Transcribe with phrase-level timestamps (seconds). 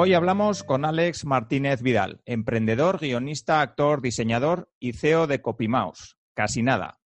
[0.00, 6.16] Hoy hablamos con Alex Martínez Vidal, emprendedor, guionista, actor, diseñador y CEO de CopyMouse.
[6.34, 7.00] Casi nada.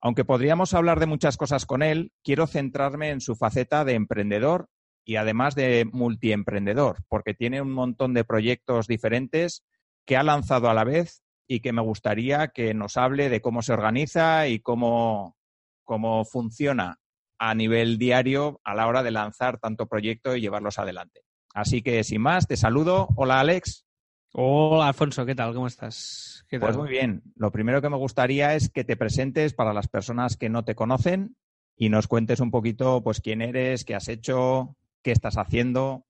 [0.00, 4.68] Aunque podríamos hablar de muchas cosas con él, quiero centrarme en su faceta de emprendedor
[5.04, 9.64] y además de multiemprendedor, porque tiene un montón de proyectos diferentes
[10.06, 13.60] que ha lanzado a la vez y que me gustaría que nos hable de cómo
[13.60, 15.36] se organiza y cómo,
[15.82, 17.00] cómo funciona
[17.40, 21.22] a nivel diario a la hora de lanzar tanto proyecto y llevarlos adelante.
[21.54, 23.08] Así que, sin más, te saludo.
[23.16, 23.84] Hola, Alex.
[24.32, 25.54] Hola, Alfonso, ¿qué tal?
[25.54, 26.44] ¿Cómo estás?
[26.48, 27.22] Pues muy bien.
[27.36, 30.74] Lo primero que me gustaría es que te presentes para las personas que no te
[30.74, 31.36] conocen
[31.76, 36.06] y nos cuentes un poquito, pues, quién eres, qué has hecho, qué estás haciendo.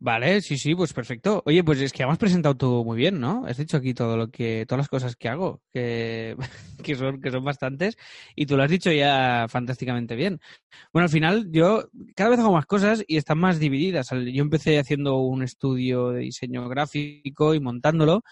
[0.00, 1.42] Vale, sí, sí, pues perfecto.
[1.44, 3.44] Oye, pues es que has presentado tú muy bien, ¿no?
[3.46, 6.36] Has dicho aquí todo lo que, todas las cosas que hago, que,
[6.84, 7.96] que son, que son bastantes,
[8.36, 10.38] y tú lo has dicho ya fantásticamente bien.
[10.92, 14.10] Bueno, al final yo cada vez hago más cosas y están más divididas.
[14.10, 18.22] Yo empecé haciendo un estudio de diseño gráfico y montándolo,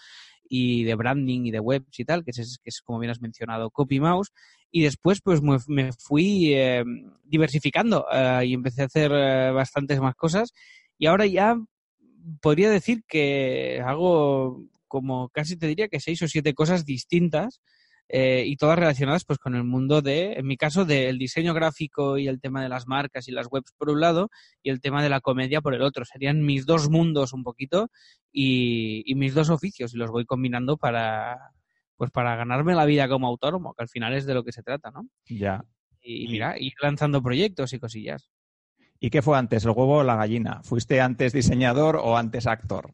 [0.49, 3.21] y de branding y de webs y tal, que es, que es como bien has
[3.21, 4.31] mencionado, Copy Mouse.
[4.71, 6.85] Y después, pues me, fui eh,
[7.25, 10.53] diversificando eh, y empecé a hacer eh, bastantes más cosas
[10.97, 11.57] y ahora ya
[12.41, 17.61] podría decir que hago como casi te diría que seis o siete cosas distintas
[18.09, 22.17] eh, y todas relacionadas pues con el mundo de, en mi caso, del diseño gráfico
[22.17, 24.29] y el tema de las marcas y las webs por un lado
[24.63, 26.05] y el tema de la comedia por el otro.
[26.05, 27.89] Serían mis dos mundos un poquito
[28.31, 31.37] y, y mis dos oficios y los voy combinando para
[31.97, 34.61] pues para ganarme la vida como autónomo, que al final es de lo que se
[34.61, 35.09] trata, ¿no?
[35.25, 35.65] Ya.
[35.99, 38.29] Y, mira, ir lanzando proyectos y cosillas.
[38.99, 40.61] ¿Y qué fue antes, el huevo o la gallina?
[40.63, 42.93] ¿Fuiste antes diseñador o antes actor?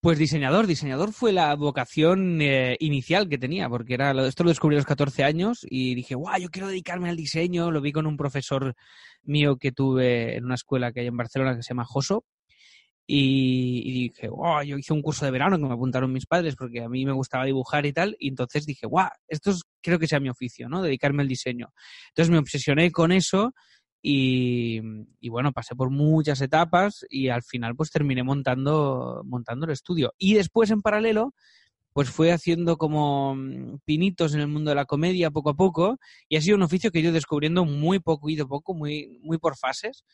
[0.00, 4.76] Pues diseñador, diseñador fue la vocación eh, inicial que tenía, porque era esto lo descubrí
[4.76, 7.70] a los 14 años y dije, guau, yo quiero dedicarme al diseño.
[7.70, 8.74] Lo vi con un profesor
[9.22, 12.24] mío que tuve en una escuela que hay en Barcelona que se llama Joso.
[13.06, 16.82] Y, dije, guau, yo hice un curso de verano que me apuntaron mis padres porque
[16.82, 18.16] a mí me gustaba dibujar y tal.
[18.18, 20.82] Y entonces dije, guau, esto es, creo que sea mi oficio, ¿no?
[20.82, 21.72] Dedicarme al diseño.
[22.08, 23.54] Entonces me obsesioné con eso
[24.06, 24.82] y,
[25.30, 30.12] bueno, pasé por muchas etapas y al final pues terminé montando, montando el estudio.
[30.18, 31.32] Y después en paralelo
[31.94, 35.98] pues fue haciendo como mm, pinitos en el mundo de la comedia poco a poco
[36.28, 39.20] y ha sido un oficio que he ido descubriendo muy poco y de poco, muy,
[39.22, 40.04] muy por fases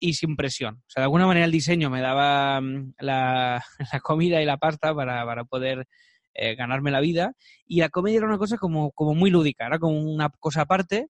[0.00, 0.76] y sin presión.
[0.76, 4.56] O sea, de alguna manera el diseño me daba mm, la, la comida y la
[4.56, 5.86] pasta para, para poder
[6.32, 7.34] eh, ganarme la vida
[7.66, 11.08] y la comedia era una cosa como, como muy lúdica, era como una cosa aparte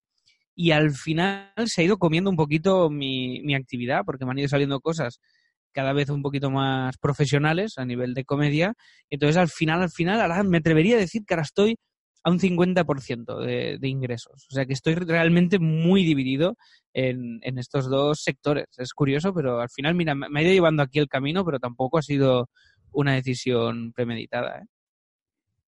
[0.59, 4.39] y al final se ha ido comiendo un poquito mi, mi actividad porque me han
[4.39, 5.19] ido saliendo cosas
[5.71, 8.73] cada vez un poquito más profesionales a nivel de comedia.
[9.11, 11.75] Entonces, al final, al final, ahora me atrevería a decir que ahora estoy
[12.23, 14.47] a un 50% de, de ingresos.
[14.49, 16.55] O sea que estoy realmente muy dividido
[16.91, 18.65] en, en, estos dos sectores.
[18.77, 21.99] Es curioso, pero al final, mira, me ha ido llevando aquí el camino, pero tampoco
[21.99, 22.49] ha sido
[22.91, 24.61] una decisión premeditada.
[24.61, 24.65] ¿eh?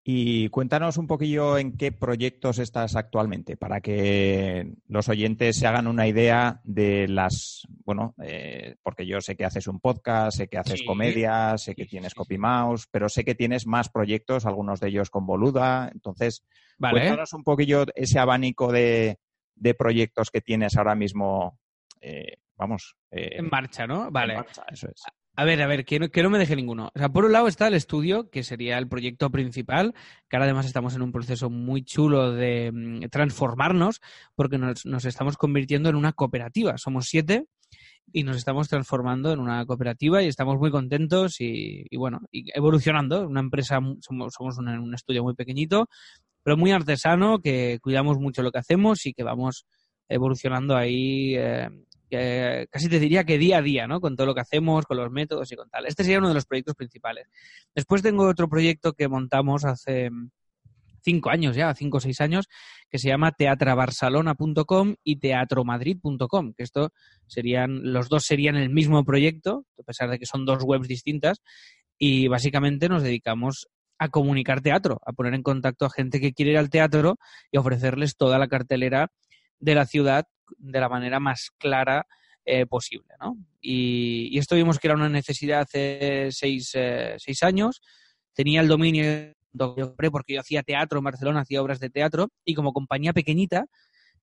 [0.09, 5.89] Y cuéntanos un poquillo en qué proyectos estás actualmente, para que los oyentes se hagan
[5.89, 10.59] una idea de las, bueno, eh, porque yo sé que haces un podcast, sé que
[10.59, 10.87] haces sí.
[10.87, 15.11] comedia, sé que tienes Copy Mouse, pero sé que tienes más proyectos, algunos de ellos
[15.11, 15.91] con Boluda.
[15.93, 16.45] Entonces,
[16.79, 17.01] vale.
[17.01, 19.19] cuéntanos un poquillo ese abanico de,
[19.57, 21.59] de proyectos que tienes ahora mismo,
[22.01, 22.95] eh, vamos.
[23.11, 24.09] Eh, en marcha, ¿no?
[24.13, 24.35] Vale.
[24.35, 25.03] En marcha, eso es.
[25.39, 26.91] A ver, a ver, que no, que no, me deje ninguno.
[26.95, 29.93] O sea, por un lado está el estudio, que sería el proyecto principal,
[30.31, 34.01] que ahora además estamos en un proceso muy chulo de mm, transformarnos,
[34.35, 36.79] porque nos, nos, estamos convirtiendo en una cooperativa.
[36.79, 37.45] Somos siete
[38.13, 43.27] y nos estamos transformando en una cooperativa y estamos muy contentos y, bueno, y evolucionando.
[43.27, 45.91] Una empresa, somos, somos un, un, estudio muy pequeñito,
[46.43, 49.67] pero muy artesano, que cuidamos mucho lo que hacemos y que vamos
[50.09, 51.35] evolucionando ahí.
[51.37, 51.69] Eh,
[52.11, 54.01] casi te diría que día a día, ¿no?
[54.01, 55.87] Con todo lo que hacemos, con los métodos y con tal.
[55.87, 57.29] Este sería uno de los proyectos principales.
[57.75, 60.11] Después tengo otro proyecto que montamos hace
[61.07, 62.49] cinco años ya, cinco o seis años,
[62.91, 66.91] que se llama teatrabarcelona.com y teatromadrid.com, que esto
[67.27, 71.43] serían, los dos serían el mismo proyecto, a pesar de que son dos webs distintas,
[71.97, 73.69] y básicamente nos dedicamos
[73.99, 77.19] a comunicar teatro, a poner en contacto a gente que quiere ir al teatro
[77.53, 79.11] y ofrecerles toda la cartelera
[79.59, 80.27] de la ciudad
[80.59, 82.07] de la manera más clara
[82.45, 83.15] eh, posible.
[83.21, 83.37] ¿no?
[83.61, 87.81] Y, esto vimos que era una necesidad hace seis, eh, seis años.
[88.35, 89.33] Tenía el dominio
[90.13, 93.67] porque yo hacía teatro en Barcelona, hacía obras de teatro y como compañía pequeñita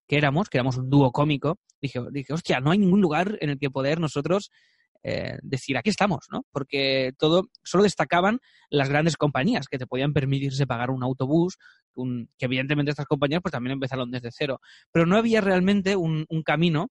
[0.08, 3.50] que éramos, que éramos un dúo cómico, dije, dije, hostia, no hay ningún lugar en
[3.50, 4.52] el que poder nosotros
[5.04, 6.46] eh, decir, aquí estamos, ¿no?
[6.52, 8.40] Porque todo, solo destacaban
[8.70, 11.58] las grandes compañías que te podían permitirse pagar un autobús,
[11.96, 14.60] que evidentemente estas compañías pues también empezaron desde cero,
[14.92, 16.90] pero no había realmente un, un camino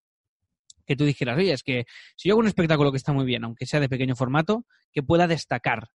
[0.86, 1.84] que tú dijeras, oye, es que
[2.16, 5.02] si yo hago un espectáculo que está muy bien, aunque sea de pequeño formato, que
[5.02, 5.88] pueda destacar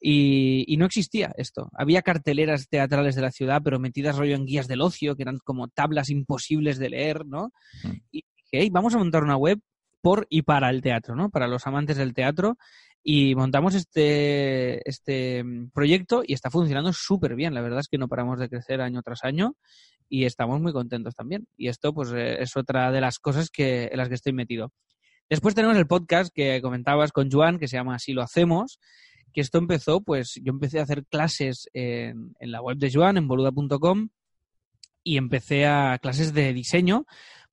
[0.00, 1.70] y, no existía esto.
[1.74, 5.38] Había carteleras teatrales de la ciudad, pero metidas rollo en guías del ocio, que eran
[5.44, 7.52] como tablas imposibles de leer, ¿no?
[7.84, 7.96] Mm.
[8.10, 9.60] Y dije, vamos a montar una web
[10.00, 11.30] por y para el teatro, ¿no?
[11.30, 12.56] Para los amantes del teatro.
[13.02, 15.42] Y montamos este, este
[15.72, 17.54] proyecto y está funcionando súper bien.
[17.54, 19.56] La verdad es que no paramos de crecer año tras año
[20.10, 21.46] y estamos muy contentos también.
[21.56, 24.72] Y esto, pues, eh, es otra de las cosas que, en las que estoy metido.
[25.30, 28.80] Después tenemos el podcast que comentabas con Joan, que se llama Así lo hacemos,
[29.32, 33.28] que esto empezó, pues yo empecé a hacer clases en, la web de Joan, en
[33.28, 34.08] boluda.com,
[35.04, 37.06] y empecé a clases de diseño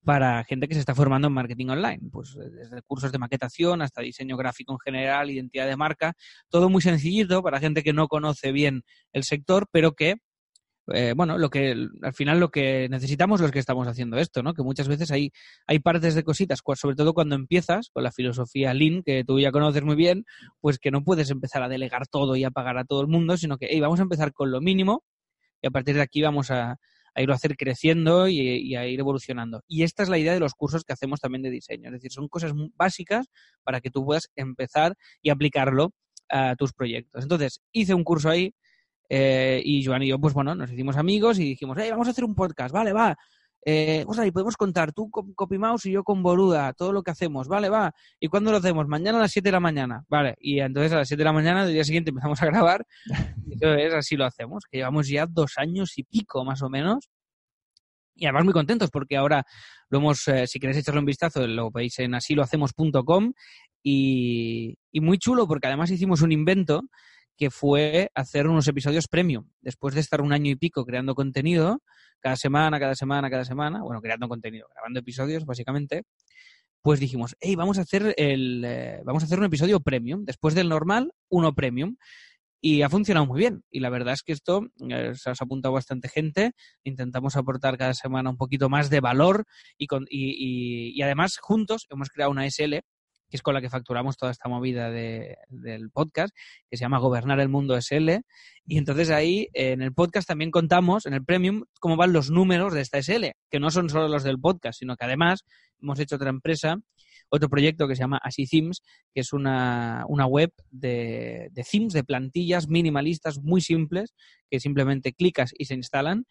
[0.04, 4.00] para gente que se está formando en marketing online, pues desde cursos de maquetación hasta
[4.00, 6.14] diseño gráfico en general, identidad de marca,
[6.48, 10.16] todo muy sencillito para gente que no conoce bien el sector, pero que
[10.94, 14.54] eh, bueno, lo que al final lo que necesitamos los que estamos haciendo esto, ¿no?
[14.54, 15.32] Que muchas veces hay,
[15.66, 19.52] hay partes de cositas, sobre todo cuando empiezas con la filosofía Lean, que tú ya
[19.52, 20.24] conoces muy bien,
[20.60, 23.36] pues que no puedes empezar a delegar todo y a pagar a todo el mundo,
[23.36, 25.04] sino que vamos a empezar con lo mínimo
[25.60, 26.78] y a partir de aquí vamos a,
[27.14, 29.62] a irlo a hacer creciendo y, a ir evolucionando.
[29.66, 32.12] Y esta es la idea de los cursos que hacemos también de diseño, es decir,
[32.12, 33.26] son cosas básicas
[33.62, 35.92] para que tú puedas empezar y aplicarlo
[36.28, 37.22] a tus proyectos.
[37.22, 38.54] Entonces, hice un curso ahí
[39.08, 42.10] eh, y Joan y yo, pues bueno, nos hicimos amigos y dijimos, hey, vamos a
[42.10, 43.16] hacer un podcast, vale, va.
[43.70, 47.10] Eh, pues ahí podemos contar, tú con CopyMouse y yo con Boluda, todo lo que
[47.10, 47.92] hacemos, vale, va.
[48.18, 48.88] ¿Y cuándo lo hacemos?
[48.88, 50.36] Mañana a las 7 de la mañana, vale.
[50.40, 52.86] Y entonces a las 7 de la mañana del día siguiente empezamos a grabar.
[53.46, 57.10] Y entonces así lo hacemos, que llevamos ya dos años y pico más o menos.
[58.14, 59.44] Y además muy contentos porque ahora
[59.90, 63.34] lo hemos, eh, si queréis echarle un vistazo, lo veis en asilohacemos.com
[63.82, 66.84] y, y muy chulo porque además hicimos un invento
[67.38, 69.48] que fue hacer unos episodios premium.
[69.60, 71.82] Después de estar un año y pico creando contenido,
[72.18, 76.02] cada semana, cada semana, cada semana, bueno, creando contenido, grabando episodios, básicamente,
[76.82, 80.24] pues dijimos, hey, vamos a hacer el, eh, vamos a hacer un episodio premium.
[80.24, 81.96] Después del normal, uno premium.
[82.60, 83.62] Y ha funcionado muy bien.
[83.70, 86.52] Y la verdad es que esto eh, se ha apuntado bastante gente.
[86.82, 89.44] Intentamos aportar cada semana un poquito más de valor
[89.76, 92.80] y, con, y, y además juntos hemos creado una SL
[93.28, 96.34] que es con la que facturamos toda esta movida del podcast,
[96.70, 98.20] que se llama Gobernar el Mundo SL.
[98.66, 102.74] Y entonces ahí en el podcast también contamos, en el Premium, cómo van los números
[102.74, 105.44] de esta SL, que no son solo los del podcast, sino que además
[105.80, 106.76] hemos hecho otra empresa,
[107.30, 108.82] otro proyecto que se llama Así Themes,
[109.14, 114.14] que es una, web de, de themes, de plantillas minimalistas muy simples,
[114.50, 116.24] que simplemente clicas y se instalan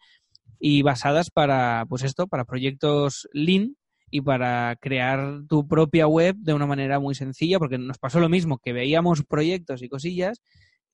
[0.60, 3.76] y basadas para, pues esto, para proyectos Lean
[4.10, 8.28] y para crear tu propia web de una manera muy sencilla, porque nos pasó lo
[8.28, 10.40] mismo, que veíamos proyectos y cosillas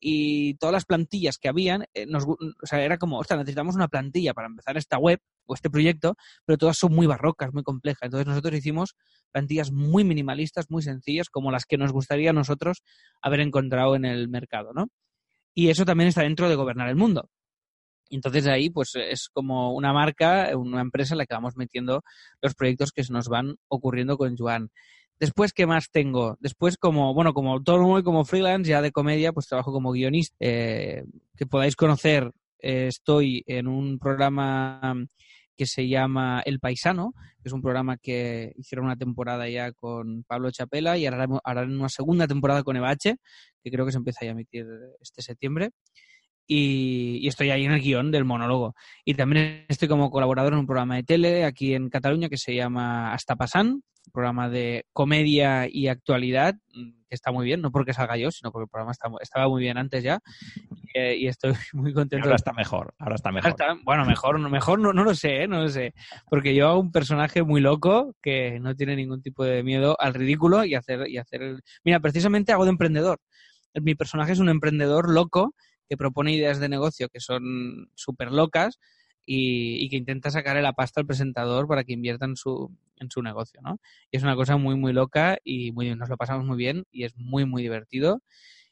[0.01, 2.37] y todas las plantillas que habían, eh, nos, o
[2.73, 6.77] era como, ostras, necesitamos una plantilla para empezar esta web o este proyecto, pero todas
[6.77, 8.03] son muy barrocas, muy complejas.
[8.03, 8.97] Entonces nosotros hicimos
[9.33, 12.83] plantillas muy minimalistas, muy sencillas, como las que nos gustaría a nosotros
[13.23, 14.89] haber encontrado en el mercado, ¿no?
[15.55, 17.31] Y eso también está dentro de gobernar el mundo.
[18.15, 22.03] Entonces ahí pues es como una marca, una empresa en la que vamos metiendo
[22.41, 24.71] los proyectos que se nos van ocurriendo con Joan.
[25.21, 26.37] Después, ¿qué más tengo?
[26.41, 30.35] Después, como, bueno, como autónomo y como freelance, ya de comedia, pues trabajo como guionista.
[30.41, 31.05] Eh,
[31.37, 34.95] que podáis conocer, eh, estoy en un programa
[35.57, 40.25] que se llama El Paisano, que es un programa que hicieron una temporada ya con
[40.25, 43.17] Pablo Chapela y ahora harán una segunda temporada con Ebache,
[43.63, 44.67] que creo que se empieza a emitir
[45.01, 45.71] este septiembre
[46.47, 48.75] y, estoy ahí en el guion del monólogo.
[49.05, 52.55] Y también estoy como colaborador en un programa de tele aquí en Cataluña que se
[52.55, 53.83] llama Hasta Pasan,
[54.13, 58.53] programa de comedia y actualidad, mm, que está muy bien, no porque salga yo, sino
[58.53, 60.21] porque el programa estaba muy bien antes ya.
[60.95, 62.27] Eh, y estoy muy contento.
[62.27, 63.57] ahora está mejor, ahora está mejor.
[63.85, 65.49] bueno, mejor, mejor no, no lo sé, ¿eh?
[65.49, 65.95] no lo sé.
[66.29, 70.15] Porque yo hago un personaje muy loco que no tiene ningún tipo de miedo al
[70.15, 71.63] ridículo y hacer, y hacer el...
[71.85, 73.19] Mira, precisamente hago de emprendedor.
[73.75, 75.55] Mi personaje es un emprendedor loco
[75.89, 78.79] que propone ideas de negocio que son súper locas
[79.27, 83.23] y, que intenta sacarle la pasta al presentador para que invierta en su, en su
[83.23, 83.79] negocio, ¿no?
[84.11, 87.05] Y es una cosa muy, muy loca y muy, nos lo pasamos muy bien y
[87.05, 88.23] es muy, muy divertido.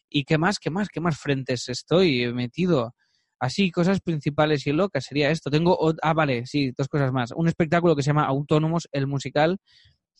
[0.09, 2.95] ¿Y qué más, qué más, qué más frentes estoy metido?
[3.41, 5.51] Así, cosas principales y locas sería esto.
[5.51, 7.33] Tengo, ah, vale, sí, dos cosas más.
[7.35, 9.59] Un espectáculo que se llama Autónomos, el musical,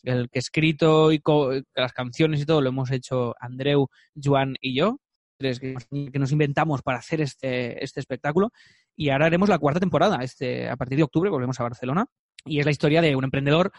[0.03, 1.21] el que escrito y
[1.75, 3.87] las canciones y todo lo hemos hecho Andreu,
[4.21, 4.99] Juan y yo
[5.51, 8.51] que nos inventamos para hacer este, este espectáculo.
[8.95, 10.23] Y ahora haremos la cuarta temporada.
[10.23, 12.05] Este, a partir de octubre volvemos a Barcelona.
[12.45, 13.71] Y es la historia de un emprendedor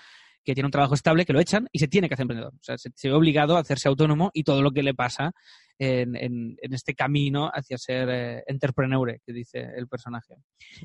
[0.44, 2.52] que tiene un trabajo estable, que lo echan y se tiene que hacer emprendedor.
[2.54, 5.32] O sea, se, ve obligado a hacerse autónomo y todo lo que le pasa
[5.78, 10.36] en, en, este camino hacia ser eh, entrepreneur, que dice el personaje.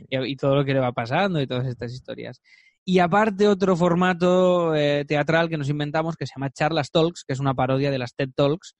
[0.10, 2.42] Y, todo lo que le va pasando y todas estas historias.
[2.86, 7.34] Y aparte otro formato eh, teatral que nos inventamos que se llama Charlas Talks, que
[7.34, 8.76] es una parodia de las TED Talks,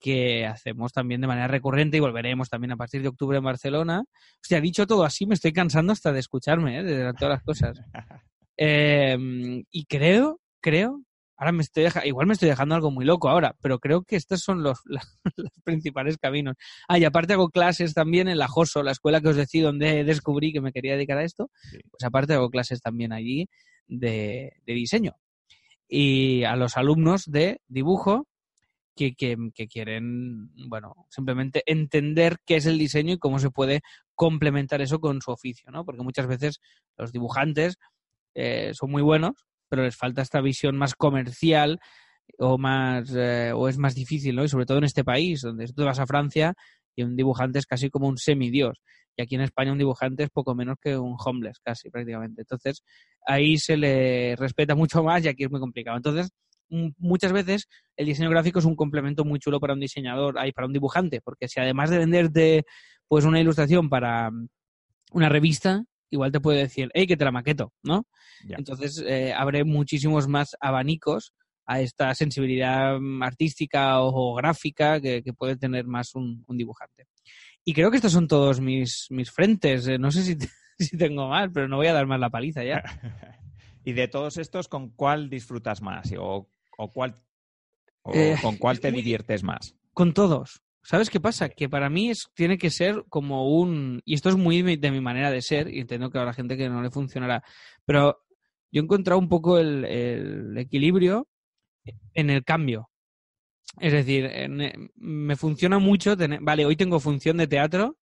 [0.00, 4.04] que hacemos también de manera recurrente y volveremos también a partir de octubre en Barcelona.
[4.42, 6.82] Hostia, dicho todo así, me estoy cansando hasta de escucharme, ¿eh?
[6.82, 7.80] de todas las cosas.
[8.58, 11.02] Em, y creo, creo,
[11.36, 14.40] ahora me estoy igual me estoy dejando algo muy loco ahora, pero creo que estos
[14.40, 16.56] son los, los, principales caminos.
[16.88, 20.04] Ah, y aparte hago clases también en la JOSO, la escuela que os decía donde
[20.04, 21.50] descubrí que me quería dedicar a esto.
[21.90, 23.48] Pues aparte hago clases también allí
[23.86, 25.16] de, de diseño.
[25.86, 28.26] Y a los alumnos de dibujo
[28.96, 33.82] que, que, quieren, bueno, simplemente entender qué es el diseño y cómo se puede
[34.14, 35.84] complementar eso con su oficio, ¿no?
[35.84, 36.60] Porque muchas veces
[36.96, 37.76] los dibujantes
[38.34, 39.34] eh, son muy buenos,
[39.68, 41.78] pero les falta esta visión más comercial
[42.38, 44.44] o más eh, o es más difícil, ¿no?
[44.44, 46.54] Y sobre todo en este país, donde tú vas a Francia
[46.96, 48.80] y un dibujante es casi como un semidios.
[49.16, 52.42] Y aquí en España un dibujante es poco menos que un homeless, casi prácticamente.
[52.42, 52.82] Entonces,
[53.26, 55.96] ahí se le respeta mucho más y aquí es muy complicado.
[55.96, 56.30] Entonces,
[56.68, 60.66] muchas veces el diseño gráfico es un complemento muy chulo para un diseñador, ahí para
[60.66, 62.64] un dibujante, porque si además de venderte
[63.08, 64.48] pues una ilustración para mm,
[65.12, 68.06] una revista, igual te puede decir, hey, que te la maqueto, ¿no?
[68.48, 71.32] Entonces eh, abre muchísimos más abanicos
[71.66, 77.06] a esta sensibilidad mm, artística o, gráfica que, puede tener más un, dibujante.
[77.64, 79.88] Y creo que estos son todos mis, mis frentes.
[79.88, 80.36] Eh, no sé si,
[80.78, 82.82] si tengo más, pero no voy a dar más la paliza ya.
[83.84, 86.12] y de todos estos, ¿con cuál disfrutas más?
[86.18, 87.22] ¿O ¿O cuál
[88.14, 89.74] eh, con cuál te diviertes más?
[89.92, 90.62] Con todos.
[90.82, 91.48] ¿Sabes qué pasa?
[91.48, 94.02] Que para mí es, tiene que ser como un...
[94.04, 96.68] Y esto es muy de mi manera de ser, y entiendo que habrá gente que
[96.68, 97.42] no le funcionará,
[97.84, 98.22] pero
[98.70, 101.26] yo he encontrado un poco el, equilibrio
[102.14, 102.88] en el cambio.
[103.80, 104.30] Es decir,
[104.94, 106.40] me funciona mucho tener...
[106.40, 107.96] Vale, hoy tengo función de teatro,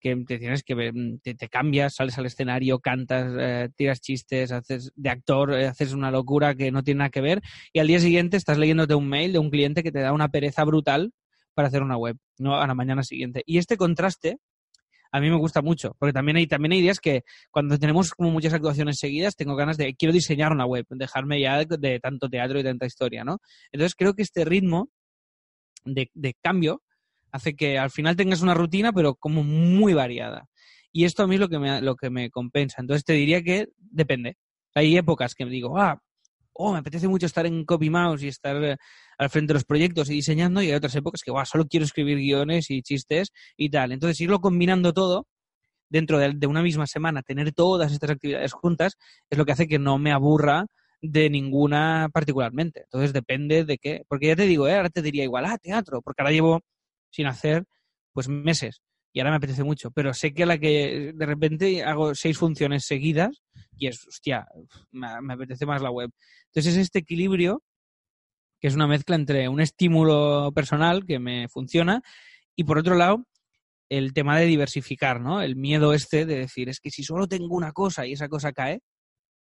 [0.00, 4.92] que te tienes que mm, te, cambias, sales al escenario, cantas, eh, tiras chistes, haces
[4.94, 7.40] de actor, eh, haces una locura que no tiene nada que ver
[7.72, 10.28] y al día siguiente estás leyéndote un mail de un cliente que te da una
[10.28, 11.12] pereza brutal
[11.54, 13.42] para hacer una web, no a la mañana siguiente.
[13.44, 14.38] Y este contraste
[15.10, 18.30] a mí me gusta mucho, porque también hay, también hay días que cuando tenemos como
[18.30, 22.60] muchas actuaciones seguidas, tengo ganas de, quiero diseñar una web, dejarme ya de, tanto teatro
[22.60, 23.38] y tanta historia, ¿no?
[23.72, 24.90] Entonces creo que este ritmo
[25.84, 26.82] de, de cambio
[27.32, 30.46] hace que al final tengas una rutina, pero como muy variada.
[30.92, 32.80] Y esto a mí es lo que me, lo que me compensa.
[32.80, 34.36] Entonces te diría que depende.
[34.74, 36.00] Hay épocas que me digo, ah,
[36.58, 38.76] oh, me apetece mucho estar en Copy Mouse y estar eh,
[39.18, 41.84] al frente de los proyectos y diseñando, y hay otras épocas que, wow, solo quiero
[41.84, 43.92] escribir guiones y chistes y tal.
[43.92, 45.26] Entonces, irlo combinando todo
[45.88, 48.96] dentro de, de, una misma semana, tener todas estas actividades juntas,
[49.30, 50.66] es lo que hace que no me aburra
[51.00, 52.82] de ninguna particularmente.
[52.82, 54.02] Entonces, depende de qué.
[54.08, 54.76] Porque ya te digo, ¿eh?
[54.76, 56.60] ahora te diría igual, ah, teatro, porque ahora llevo
[57.10, 57.64] sin hacer
[58.12, 61.82] pues meses y ahora me apetece mucho, pero sé que a la que de repente
[61.82, 63.42] hago seis funciones seguidas
[63.76, 64.46] y es, hostia,
[64.90, 66.10] me, apetece más la web.
[66.46, 67.62] Entonces es este equilibrio
[68.60, 72.02] que es una mezcla entre un estímulo personal que me funciona
[72.56, 73.24] y por otro lado
[73.88, 75.40] el tema de diversificar, ¿no?
[75.40, 78.52] El miedo este de decir, es que si solo tengo una cosa y esa cosa
[78.52, 78.80] cae,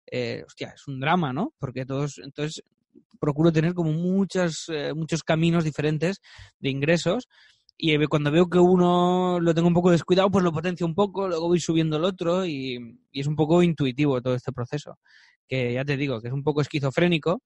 [0.07, 1.53] eh, hostia, es un drama, ¿no?
[1.59, 2.63] Porque todos, entonces
[3.21, 6.21] procuro tener como muchas, eh, muchos caminos diferentes
[6.59, 7.29] de ingresos
[7.83, 11.27] y cuando veo que uno lo tengo un poco descuidado, pues lo potencio un poco,
[11.27, 14.99] luego voy subiendo el otro y, es un poco intuitivo todo este proceso,
[15.49, 17.43] que ya te digo, que es un poco esquizofrénico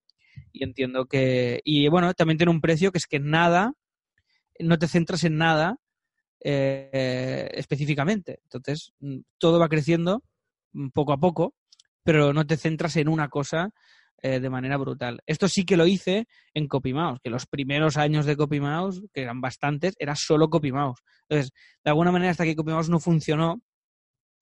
[0.53, 1.61] y entiendo que...
[1.65, 3.75] Y bueno, también tiene un precio que es que nada,
[4.59, 5.77] no te centras en nada
[6.41, 8.41] eh, específicamente.
[8.43, 10.25] Entonces, mm, todo va creciendo
[10.73, 11.55] mm, poco a poco,
[12.03, 13.71] pero no te centras en una cosa
[14.23, 15.21] eh, de manera brutal.
[15.27, 19.41] Esto sí que lo hice en CopyMouse, que los primeros años de CopyMouse, que eran
[19.41, 21.03] bastantes, era solo CopyMouse.
[21.29, 21.53] Entonces,
[21.85, 23.61] de alguna manera, hasta que CopyMouse no funcionó,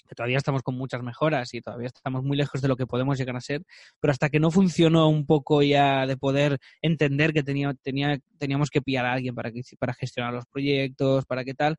[0.09, 3.19] que todavía estamos con muchas mejoras y todavía estamos muy lejos de lo que podemos
[3.19, 3.63] llegar a ser,
[3.99, 8.71] pero hasta que no funcionó un poco ya de poder entender que tenía, tenía, teníamos
[8.71, 11.77] que pillar a alguien para, que, para gestionar los proyectos, para qué tal,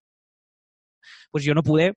[1.32, 1.94] pues yo no pude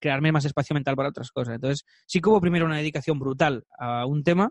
[0.00, 1.56] crearme más espacio mental para otras cosas.
[1.56, 4.50] Entonces, sí hubo primero una dedicación brutal a un tema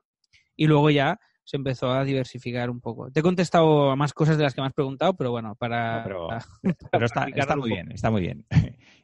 [0.56, 3.12] y luego ya se empezó a diversificar un poco.
[3.12, 6.04] Te he contestado a más cosas de las que me has preguntado, pero bueno, para...
[6.04, 6.30] pero,
[7.06, 8.46] está, muy bien, está muy bien.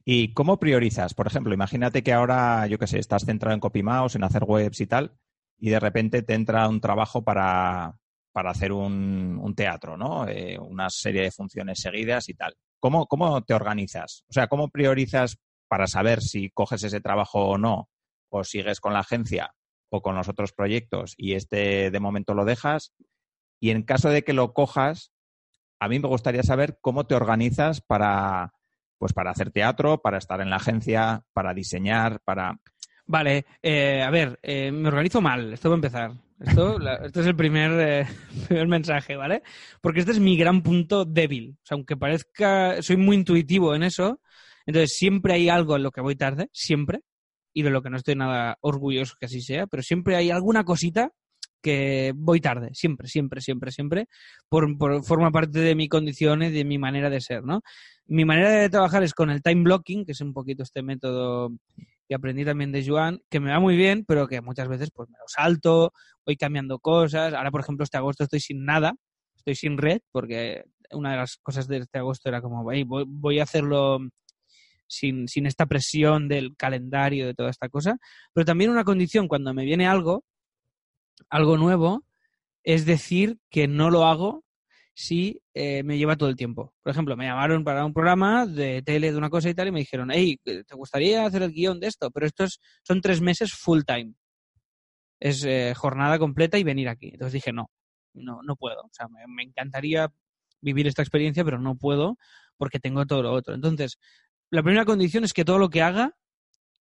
[0.06, 1.14] ¿Y cómo priorizas?
[1.14, 4.80] Por ejemplo, imagínate que ahora, yo qué sé, estás centrado en CopyMouse, en hacer webs
[4.80, 5.14] y tal,
[5.58, 8.00] y de repente te entra un trabajo para,
[8.32, 10.28] para hacer un, teatro, ¿no?
[10.28, 12.56] Eh, una serie de funciones seguidas y tal.
[12.80, 14.24] ¿Cómo, ¿Cómo te organizas?
[14.30, 15.38] O sea, ¿cómo priorizas
[15.68, 17.90] para saber si coges ese trabajo o no?
[18.30, 19.54] ¿O sigues con la agencia?
[19.90, 22.94] O con los otros proyectos y este de momento lo dejas.
[23.60, 25.12] Y en caso de que lo cojas,
[25.80, 28.54] a mí me gustaría saber cómo te organizas para,
[28.98, 32.60] pues para hacer teatro, para estar en la agencia, para diseñar, para...
[33.06, 36.12] Vale, eh, a ver, eh, me organizo mal, esto va a empezar.
[36.40, 38.08] Esto, esto es el primer, eh,
[38.48, 39.42] primer mensaje, ¿vale?
[39.82, 41.58] Porque este es mi gran punto débil.
[41.64, 44.22] O sea, aunque parezca, soy muy intuitivo en eso,
[44.66, 47.02] entonces siempre hay algo en lo que voy tarde, siempre
[47.60, 50.64] y de lo que no estoy nada orgulloso que así sea, pero siempre hay alguna
[50.64, 51.12] cosita
[51.62, 54.08] que voy tarde, siempre, siempre, siempre, siempre,
[54.48, 57.60] por, por, forma parte de mi condición y de mi manera de ser, ¿no?
[58.08, 61.52] Mi manera de trabajar es con el time blocking, que es un poquito este método
[62.08, 65.10] que aprendí también de Joan, que me va muy bien, pero que muchas veces pues
[65.10, 65.92] me lo salto,
[66.26, 67.34] voy cambiando cosas.
[67.34, 68.94] Ahora, por ejemplo, este agosto estoy sin nada,
[69.36, 73.40] estoy sin red, porque una de las cosas de este agosto era como, voy, voy
[73.40, 74.00] a hacerlo
[74.90, 77.98] sin, sin esta presión del calendario, de toda esta cosa.
[78.34, 80.26] Pero también una condición cuando me viene algo,
[81.30, 82.04] algo nuevo,
[82.64, 84.44] es decir que no lo hago
[84.94, 86.74] si eh, me lleva todo el tiempo.
[86.84, 89.72] Por ejemplo, me llamaron para un programa de tele de una cosa y tal y
[89.72, 92.12] me dijeron, hey, ¿te gustaría hacer el guion de esto?
[92.12, 94.14] Pero estos son tres meses full time.
[95.22, 97.10] Es eh, jornada completa y venir aquí.
[97.14, 97.70] Entonces dije, no,
[98.14, 98.82] no, no puedo.
[98.82, 100.12] O sea, me, me encantaría
[100.62, 102.18] vivir esta experiencia, pero no puedo
[102.58, 103.56] porque tengo todo lo otro.
[103.56, 103.98] Entonces,
[104.52, 106.16] la primera condición es que todo lo que haga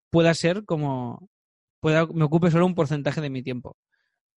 [0.09, 1.29] pueda ser como,
[1.79, 3.77] pueda, me ocupe solo un porcentaje de mi tiempo.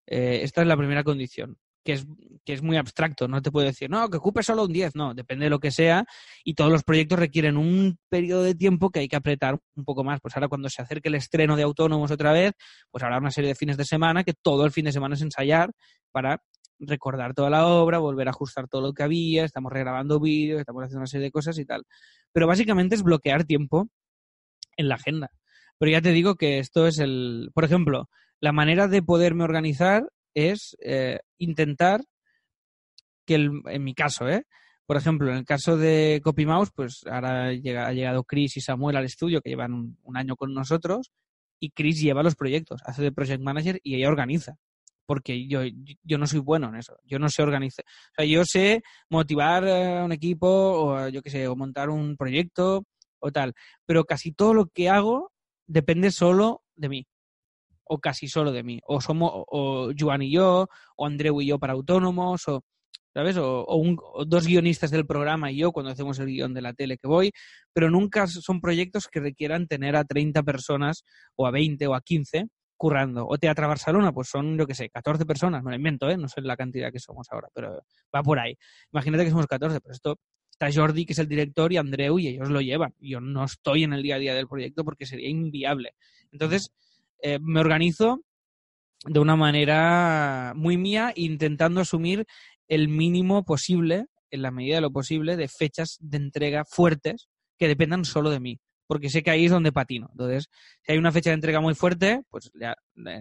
[0.07, 2.07] Eh, esta es la primera condición, que es,
[2.45, 3.29] que es muy abstracto.
[3.29, 4.95] No te puedo decir, no, que ocupe solo un 10.
[4.95, 6.05] No, depende de lo que sea.
[6.43, 10.03] Y todos los proyectos requieren un periodo de tiempo que hay que apretar un poco
[10.05, 10.21] más.
[10.21, 12.53] Pues ahora cuando se acerque el estreno de Autónomos otra vez,
[12.91, 15.23] pues habrá una serie de fines de semana que todo el fin de semana es
[15.23, 15.71] ensayar
[16.11, 16.43] para
[16.81, 20.83] recordar toda la obra, volver a ajustar todo lo que había, estamos regrabando vídeos, estamos
[20.85, 21.85] haciendo una serie de cosas y tal.
[22.33, 23.89] Pero básicamente es bloquear tiempo
[24.77, 25.31] en la agenda.
[25.79, 28.09] Pero ya te digo que esto es el, por ejemplo,
[28.41, 32.03] la manera de poderme organizar es eh, intentar
[33.27, 34.45] que, en mi caso, ¿eh?
[34.87, 39.05] Por ejemplo, en el caso de CopyMouse, pues ahora ha llegado Chris y Samuel al
[39.05, 41.11] estudio, que llevan un, un año con nosotros,
[41.61, 44.57] y Chris lleva los proyectos, hace de project manager y ella organiza
[45.09, 45.61] porque yo,
[46.03, 49.67] yo no soy bueno en eso, yo no sé organizar, o sea, yo sé motivar
[49.67, 52.85] a un equipo o yo qué sé, o montar un proyecto
[53.19, 53.55] o tal,
[53.87, 55.33] pero casi todo lo que hago
[55.67, 57.07] depende solo de mí,
[57.85, 61.59] o casi solo de mí, o somos, o Joan y yo, o Andreu y yo
[61.59, 62.63] para autónomos, o,
[63.15, 63.39] ¿sabes?
[63.39, 66.99] O, o, dos guionistas del programa y yo cuando hacemos el guion de la tele
[66.99, 67.33] que voy,
[67.73, 71.03] pero nunca son proyectos que requieran tener a 30 personas
[71.35, 73.27] o a 20 o a 15 currando.
[73.29, 76.17] O Teatro Barcelona, pues son, yo qué sé, 14 personas, me lo invento, ¿eh?
[76.17, 77.83] No sé la cantidad que somos ahora, pero
[78.15, 78.57] va por ahí.
[78.93, 80.19] Imagínate que somos 14, pero esto
[80.51, 82.95] está Jordi, que es el director, y Andreu, y ellos lo llevan.
[82.99, 85.95] Yo no estoy en el día a día del proyecto porque sería inviable.
[86.33, 86.73] Entonces,
[87.21, 88.23] eh, me organizo
[89.05, 92.27] de una manera muy mía, intentando asumir
[92.69, 97.69] el mínimo posible, en la medida de lo posible, de fechas de entrega fuertes que
[97.69, 100.09] dependan solo de mí porque sé que ahí es donde patino.
[100.11, 100.49] Entonces,
[100.83, 102.51] si hay una fecha de entrega muy fuerte, pues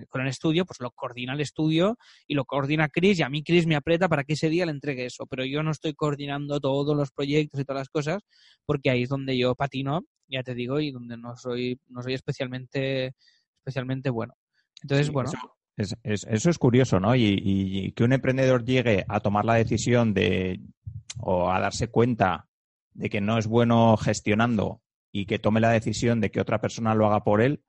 [0.09, 3.43] con el estudio, pues lo coordina el estudio y lo coordina Chris y a mí
[3.43, 6.61] Chris me aprieta para que ese día le entregue eso, pero yo no estoy coordinando
[6.61, 8.23] todos los proyectos y todas las cosas
[8.65, 12.13] porque ahí es donde yo patino, ya te digo, y donde no soy, no soy
[12.13, 13.13] especialmente,
[13.59, 14.35] especialmente bueno.
[14.81, 15.29] Entonces, bueno.
[15.75, 17.13] Eso es, eso es curioso, ¿no?
[17.13, 20.59] Y, y que un emprendedor llegue a tomar la decisión de
[21.19, 22.47] o a darse cuenta
[22.93, 24.81] de que no es bueno gestionando
[25.19, 27.63] y que tome la decisión de que otra persona lo haga por él,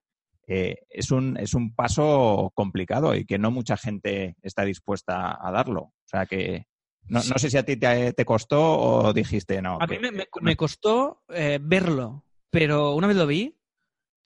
[0.47, 5.51] eh, es, un, es un paso complicado y que no mucha gente está dispuesta a
[5.51, 5.81] darlo.
[5.81, 6.67] O sea que
[7.07, 9.79] no, no sé si a ti te, te, costó o dijiste no.
[9.81, 9.97] A mí
[10.43, 13.57] me, costó eh, verlo, pero una vez lo vi,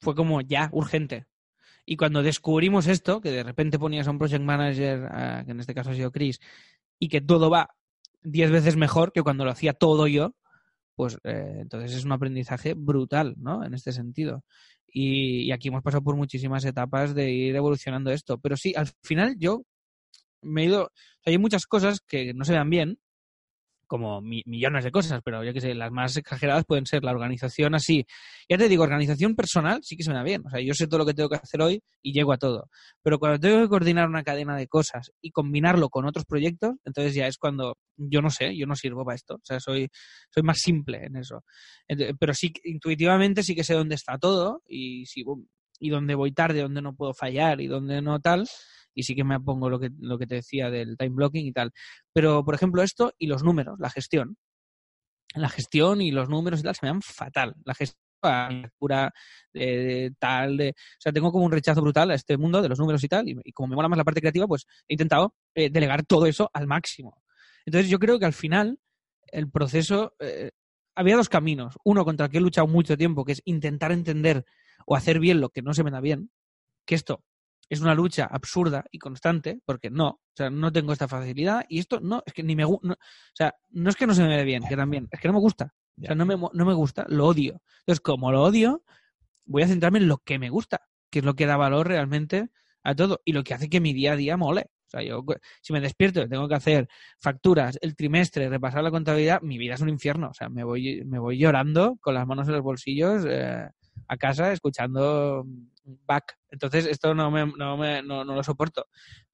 [0.00, 1.26] fue como ya, urgente.
[1.87, 5.74] Y cuando descubrimos esto, que de repente ponías a un project manager, que en este
[5.74, 6.40] caso ha sido Chris,
[6.98, 7.76] y que todo va
[8.24, 10.35] diez veces mejor que cuando lo hacía todo yo,
[10.94, 13.64] pues eh, entonces es un aprendizaje brutal, ¿no?
[13.64, 14.44] En este sentido.
[14.87, 18.38] Y, y, aquí hemos pasado por muchísimas etapas de ir evolucionando esto.
[18.38, 19.64] Pero sí, al final yo
[20.42, 20.90] me he ido.
[21.24, 22.98] hay muchas cosas que no se dan bien,
[23.92, 27.74] como millones de cosas, pero yo que sé, las más exageradas pueden ser la organización
[27.74, 28.07] así.
[28.48, 30.42] Ya te digo, organización personal sí que se me da bien.
[30.46, 32.70] O sea, yo sé todo lo que tengo que hacer hoy y llego a todo.
[33.02, 37.14] Pero cuando tengo que coordinar una cadena de cosas y combinarlo con otros proyectos, entonces
[37.14, 39.35] ya es cuando yo no sé, yo no sirvo para esto.
[39.35, 39.90] O sea, soy,
[40.31, 41.44] soy más simple en eso.
[42.18, 45.22] Pero sí, intuitivamente sí que sé dónde está todo y, si,
[45.81, 48.48] y dónde voy tarde, dónde no puedo fallar y dónde no tal
[48.94, 51.52] y sí que me pongo lo que, lo que te decía del time blocking y
[51.52, 51.72] tal.
[52.12, 54.37] Pero, por ejemplo, esto y los números, la gestión.
[55.35, 57.55] La gestión y los números y tal se me dan fatal.
[57.64, 58.02] La gestión
[58.78, 59.12] pura
[59.52, 62.78] de, tal, de, o sea, tengo como un rechazo brutal a este mundo de los
[62.78, 65.70] números y tal, y, como me mola más la parte creativa, pues he intentado eh,
[65.70, 67.22] delegar todo eso al máximo.
[67.66, 68.78] Entonces yo creo que al final
[69.26, 70.50] el proceso, eh,
[70.94, 74.44] había dos caminos, uno contra el que he luchado mucho tiempo, que es intentar entender
[74.87, 76.31] o hacer bien lo que no se me da bien,
[76.87, 77.24] que esto
[77.72, 81.78] es una lucha absurda y constante, porque no, o sea, no tengo esta facilidad y
[81.78, 82.96] esto no, es que ni me gusta, o
[83.32, 85.40] sea, no es que no se me ve bien, que también, es que no me
[85.40, 87.62] gusta, o sea, no me, no me gusta, lo odio.
[87.80, 88.85] Entonces, como lo odio,
[89.46, 92.50] voy a centrarme en lo que me gusta, que es lo que da valor realmente
[92.85, 94.66] a todo y lo que hace que mi día a día mole.
[94.87, 95.24] O sea, yo
[95.62, 99.74] si me despierto y tengo que hacer facturas el trimestre, repasar la contabilidad, mi vida
[99.74, 100.28] es un infierno.
[100.28, 103.66] O sea, me voy, me voy llorando con las manos en los bolsillos eh,
[104.08, 105.44] a casa escuchando
[105.84, 106.38] back.
[106.50, 108.86] Entonces, esto no, me, no, me, no, lo soporto.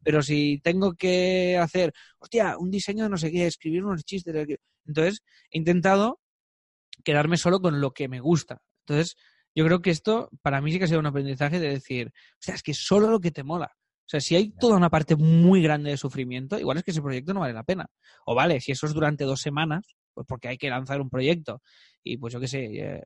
[0.03, 4.35] Pero si tengo que hacer, hostia, un diseño de no sé qué, escribir unos chistes,
[4.87, 6.21] entonces he intentado
[7.05, 8.63] quedarme solo con lo que me gusta.
[8.87, 9.17] Entonces,
[9.55, 12.39] yo creo que esto para mí sí que ha sido un aprendizaje de decir, o
[12.39, 13.73] sea, es que solo lo que te mola.
[13.75, 17.03] O sea, si hay toda una parte muy grande de sufrimiento, igual es que ese
[17.03, 17.91] proyecto no vale la pena.
[18.25, 21.63] O vale, si eso es durante dos semanas, pues porque hay que lanzar un proyecto
[22.03, 23.05] y pues yo qué sé, eh,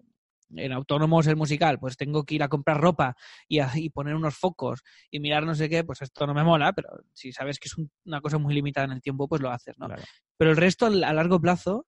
[0.56, 3.16] en Autónomos el musical, pues tengo que ir a comprar ropa
[3.48, 3.60] y,
[3.90, 7.32] poner unos focos y mirar no sé qué, pues esto no me mola, pero si
[7.32, 9.88] sabes que es una cosa muy limitada en el tiempo, pues lo haces, ¿no?
[10.36, 11.86] Pero el resto, a largo plazo,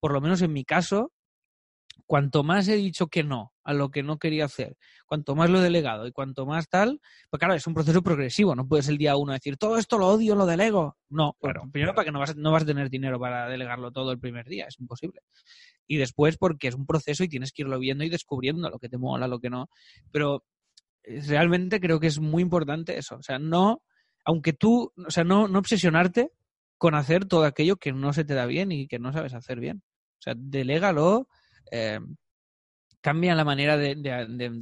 [0.00, 1.12] por lo menos en mi caso,
[2.12, 5.60] cuanto más he dicho que no a lo que no quería hacer, cuanto más lo
[5.60, 8.98] he delegado y cuanto más tal, pues claro, es un proceso progresivo, no puedes el
[8.98, 10.98] día uno decir, todo esto lo odio, lo delego.
[11.08, 11.38] No,
[11.72, 14.44] primero para que no vas, no vas a tener dinero para delegarlo todo el primer
[14.46, 15.22] día, es imposible.
[15.86, 18.90] Y después porque es un proceso y tienes que irlo viendo y descubriendo lo que
[18.90, 19.70] te mola, lo que no.
[20.10, 20.44] Pero
[21.04, 23.80] eh, realmente creo que es muy importante eso, o sea, no,
[24.26, 26.30] aunque tú, o sea, no, no obsesionarte
[26.76, 29.60] con hacer todo aquello que no se te da bien y que no sabes hacer
[29.60, 29.82] bien.
[30.18, 31.26] O sea, delégalo
[31.70, 32.00] eh,
[33.00, 33.92] cambia la manera de,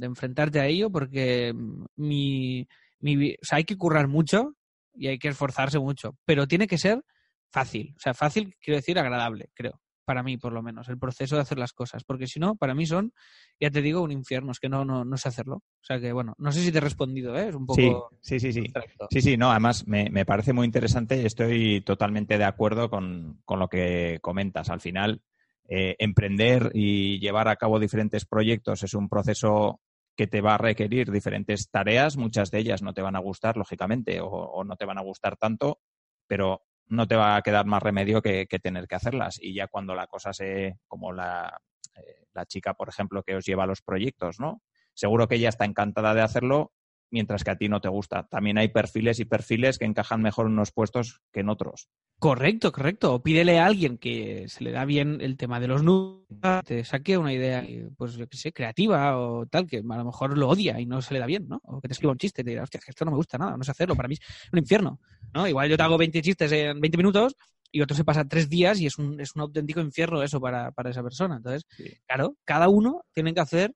[0.01, 1.53] enfrentarte a ello porque
[1.95, 2.67] mi,
[2.99, 4.55] mi, o sea, hay que currar mucho
[4.93, 7.03] y hay que esforzarse mucho, pero tiene que ser
[7.51, 7.93] fácil.
[7.95, 9.79] O sea, fácil quiero decir agradable, creo.
[10.03, 12.03] Para mí, por lo menos, el proceso de hacer las cosas.
[12.03, 13.13] Porque si no, para mí son,
[13.59, 14.51] ya te digo, un infierno.
[14.51, 15.57] Es que no, no, no sé hacerlo.
[15.57, 17.49] O sea que, bueno, no sé si te he respondido, ¿eh?
[17.49, 18.09] Es un poco.
[18.19, 18.63] Sí, sí, sí.
[19.11, 21.25] Sí, sí, no, además me, me, parece muy interesante.
[21.25, 24.69] Estoy totalmente de acuerdo con, con lo que comentas.
[24.69, 25.21] Al final,
[25.67, 29.79] eh, emprender y llevar a cabo diferentes proyectos es un proceso
[30.15, 33.57] que te va a requerir diferentes tareas, muchas de ellas no te van a gustar,
[33.57, 35.79] lógicamente, o, no te van a gustar tanto,
[36.27, 39.39] pero no te va a quedar más remedio que, tener que hacerlas.
[39.41, 41.61] Y ya cuando la cosa se, como la,
[41.95, 44.61] eh, la chica, por ejemplo, que os lleva a los proyectos, ¿no?
[44.93, 46.73] Seguro que ella está encantada de hacerlo,
[47.11, 48.27] mientras que a ti no te gusta.
[48.27, 51.89] También hay perfiles y perfiles que encajan mejor en unos puestos que en otros.
[52.17, 53.13] Correcto, correcto.
[53.13, 56.83] O pídele a alguien que se le da bien el tema de los números, te
[56.85, 57.65] saque una idea,
[57.97, 61.01] pues yo qué sé, creativa o tal, que a lo mejor lo odia y no
[61.01, 61.59] se le da bien, ¿no?
[61.63, 63.57] O que te escriba un chiste y te dirá, hostia, esto no me gusta nada,
[63.57, 64.99] no sé hacerlo, para mí es un infierno,
[65.33, 65.47] ¿no?
[65.47, 67.35] Igual yo te hago 20 chistes en 20 minutos
[67.71, 70.71] y otro se pasa tres días y es un, es un auténtico infierno eso para,
[70.71, 71.37] para esa persona.
[71.37, 71.65] Entonces,
[72.05, 73.73] claro, cada uno tiene que hacer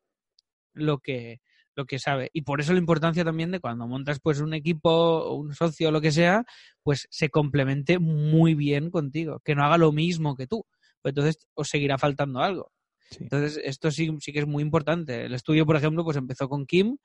[0.74, 1.40] lo que,
[1.76, 2.30] lo que sabe.
[2.34, 5.92] Y por eso la importancia también de cuando montas pues un equipo, un socio o
[5.92, 6.46] lo que sea,
[6.84, 10.66] pues se complemente muy bien contigo, que no haga lo mismo que tú.
[11.02, 12.72] Pues entonces os seguirá faltando algo.
[13.20, 15.26] Entonces, esto sí, sí que es muy importante.
[15.26, 16.98] El estudio, por ejemplo, pues empezó con Kim,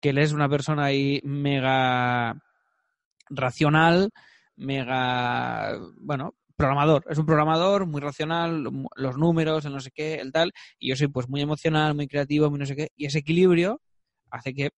[0.00, 2.36] que él es una persona ahí mega
[3.30, 4.10] racional,
[4.56, 8.64] mega, bueno, programador, es un programador muy racional,
[8.96, 12.08] los números, el no sé qué, el tal, y yo soy pues muy emocional, muy
[12.08, 13.80] creativo, muy no sé qué, y ese equilibrio
[14.30, 14.70] hace que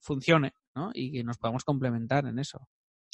[0.00, 0.90] funcione, ¿no?
[0.94, 2.66] Y que nos podamos complementar en eso.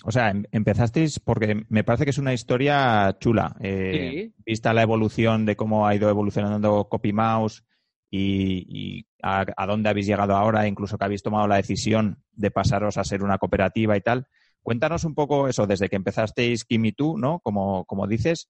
[0.02, 4.82] O sea, em, empezasteis porque me parece que es una historia chula, eh, vista la
[4.82, 7.64] evolución de cómo ha ido evolucionando CopyMouse
[8.10, 13.04] y, a, dónde habéis llegado ahora, incluso que habéis tomado la decisión de pasaros a
[13.04, 14.28] ser una cooperativa y tal.
[14.64, 17.38] Cuéntanos un poco eso, desde que empezasteis Kim y tú, ¿no?
[17.40, 18.48] Como, como dices,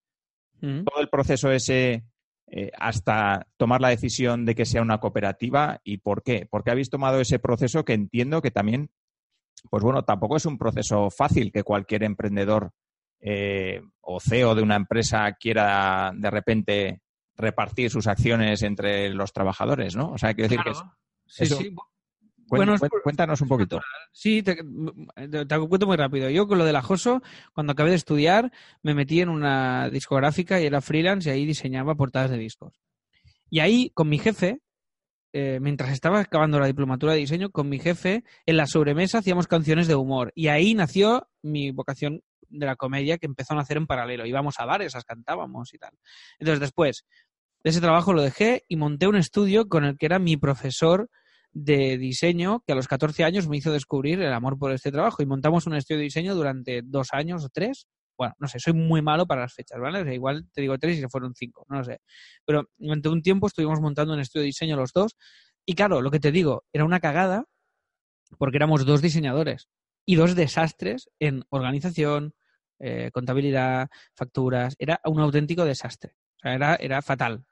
[0.61, 0.85] mm.
[0.85, 2.05] todo el proceso ese
[2.47, 6.47] eh, hasta tomar la decisión de que sea una cooperativa y por qué.
[6.49, 8.91] ¿Por qué habéis tomado ese proceso que entiendo que también,
[9.71, 12.71] pues bueno, tampoco es un proceso fácil que cualquier emprendedor
[13.21, 17.01] eh, o CEO de una empresa quiera de repente
[17.35, 20.13] repartir sus acciones entre los trabajadores, ¿no?
[20.13, 20.75] O sea, quiero decir que
[21.27, 21.75] sí, sí.
[22.49, 23.81] Cuéntanos un poquito.
[24.13, 26.31] Sí, te, te, cuento muy rápido.
[26.31, 28.53] Yo con lo del ajoso, cuando acabé de estudiar,
[28.83, 32.81] me metí en una discográfica y era freelance y ahí diseñaba portadas de discos.
[33.51, 34.61] Y ahí, con mi jefe,
[35.33, 39.47] eh, mientras estaba acabando la diplomatura de diseño, con mi jefe, en la sobremesa hacíamos
[39.47, 40.33] canciones de humor.
[40.35, 44.27] Y ahí nació mi vocación de la comedia que empezó a hacer en paralelo.
[44.27, 45.91] Íbamos a bares, las cantábamos y tal.
[46.39, 47.05] Entonces después
[47.65, 51.11] de ese trabajo lo dejé y monté un estudio con el que era mi profesor
[51.55, 55.23] de diseño que a los 14 años me hizo descubrir el amor por este trabajo
[55.23, 57.87] y montamos un estudio de diseño durante dos años o tres.
[58.19, 60.15] Bueno, no sé, soy muy malo para las fechas, ¿vale?
[60.15, 62.01] igual te digo tres y se fueron cinco, no sé.
[62.45, 65.17] Pero durante un tiempo estuvimos montando un estudio de diseño los dos
[65.65, 67.47] y claro, lo que te digo, era una cagada
[68.39, 69.69] porque éramos dos diseñadores
[70.07, 72.35] y dos desastres en organización,
[72.81, 74.75] eh, contabilidad, facturas.
[74.79, 76.17] Era un auténtico desastre.
[76.37, 77.45] O sea, era, era fatal.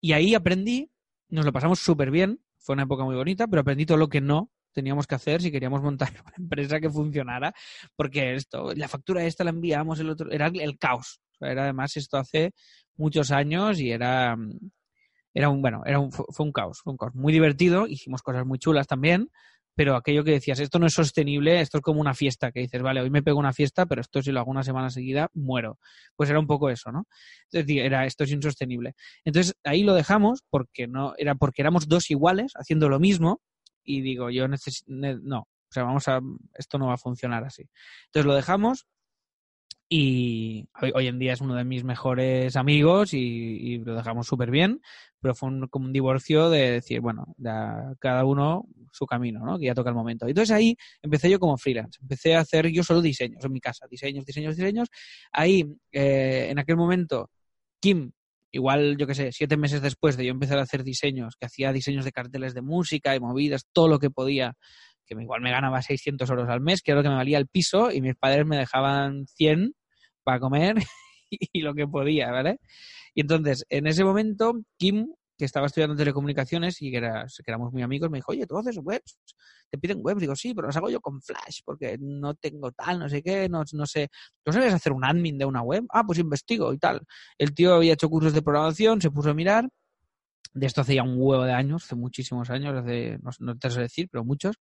[0.00, 0.90] Y ahí aprendí,
[1.28, 4.20] nos lo pasamos súper bien, fue una época muy bonita, pero aprendí todo lo que
[4.20, 7.54] no teníamos que hacer si queríamos montar una empresa que funcionara,
[7.94, 11.20] porque esto, la factura esta la enviamos, el otro, era el caos.
[11.40, 12.52] Era además esto hace
[12.96, 14.36] muchos años y era,
[15.34, 18.46] era un, bueno, era un, fue un caos, fue un caos muy divertido, hicimos cosas
[18.46, 19.30] muy chulas también,
[19.74, 22.82] pero aquello que decías, esto no es sostenible, esto es como una fiesta, que dices,
[22.82, 25.78] vale, hoy me pego una fiesta, pero esto si lo hago una semana seguida, muero.
[26.16, 27.06] Pues era un poco eso, ¿no?
[27.50, 28.94] Es decir, era, esto es insostenible.
[29.24, 33.40] Entonces, ahí lo dejamos porque no, era porque éramos dos iguales haciendo lo mismo
[33.82, 36.20] y digo, yo necesito, no, o sea, vamos a,
[36.54, 37.64] esto no va a funcionar así.
[38.06, 38.86] Entonces lo dejamos
[39.96, 44.80] y hoy, en día es uno de mis mejores amigos y, lo dejamos súper bien,
[45.20, 47.36] pero fue como un divorcio de decir, bueno,
[48.00, 49.56] cada uno su camino, ¿no?
[49.56, 50.26] Que ya toca el momento.
[50.26, 53.86] Entonces ahí empecé yo como freelance, empecé a hacer yo solo diseños en mi casa,
[53.88, 54.88] diseños, diseños, diseños.
[55.30, 57.30] Ahí, eh, en aquel momento,
[57.80, 58.10] Kim,
[58.50, 61.72] igual, yo qué sé, siete meses después de yo empezar a hacer diseños, que hacía
[61.72, 64.56] diseños de carteles de música y movidas, todo lo que podía
[65.06, 67.46] que igual me ganaba 600 euros al mes, que era lo que me valía el
[67.46, 69.74] piso, y mis padres me dejaban 100
[70.24, 70.76] para comer
[71.30, 72.58] y lo que podía, ¿vale?
[73.14, 77.72] Y entonces, en ese momento, Kim, que estaba estudiando telecomunicaciones y que, era, que éramos
[77.72, 79.18] muy amigos, me dijo, oye, ¿tú haces webs?
[79.70, 80.20] ¿Te piden webs?
[80.20, 83.48] Digo, sí, pero las hago yo con Flash porque no tengo tal, no sé qué,
[83.48, 84.08] no, no sé.
[84.44, 85.84] ¿Tú sabes hacer un admin de una web?
[85.90, 87.00] Ah, pues investigo y tal.
[87.38, 89.68] El tío había hecho cursos de programación, se puso a mirar
[90.54, 93.80] de esto hace ya un huevo de años, hace muchísimos años, hace, no, te sé
[93.80, 94.56] decir, pero muchos.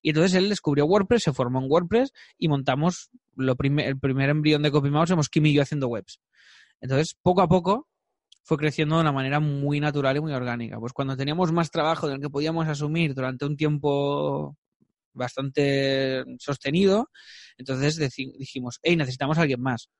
[0.00, 4.62] Y entonces él descubrió WordPress, se formó en WordPress y montamos lo el primer embrión
[4.62, 6.20] de CopyMouse, hemos Kim y yo haciendo webs.
[6.80, 7.88] Entonces, poco a poco
[8.44, 10.78] fue creciendo de una manera muy natural y muy orgánica.
[10.78, 14.56] Pues cuando teníamos más trabajo del que podíamos asumir durante un tiempo
[15.12, 17.10] bastante sostenido,
[17.58, 17.96] entonces
[18.38, 19.90] dijimos, hey, necesitamos a alguien más.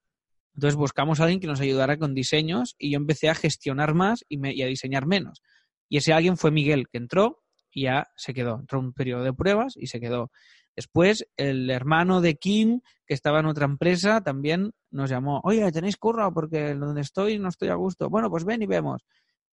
[0.54, 4.24] Entonces buscamos a alguien que nos ayudara con diseños y yo empecé a gestionar más
[4.28, 5.42] y, a diseñar menos.
[5.88, 8.60] Y ese alguien fue Miguel, que entró y ya se quedó.
[8.60, 10.30] Entró un periodo de pruebas y se quedó.
[10.76, 15.96] Después, el hermano de Kim, que estaba en otra empresa, también nos llamó, oye, ¿tenéis
[15.96, 16.32] curro?
[16.32, 18.08] Porque donde estoy no estoy a gusto.
[18.08, 19.02] Bueno, pues ven y vemos.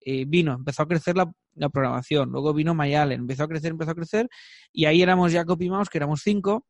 [0.02, 1.30] Y vino, empezó a crecer la,
[1.70, 2.30] programación.
[2.30, 4.28] Luego vino Mayalen, empezó a crecer, empezó a crecer.
[4.72, 6.64] Y ahí éramos ya Copymouse, que éramos cinco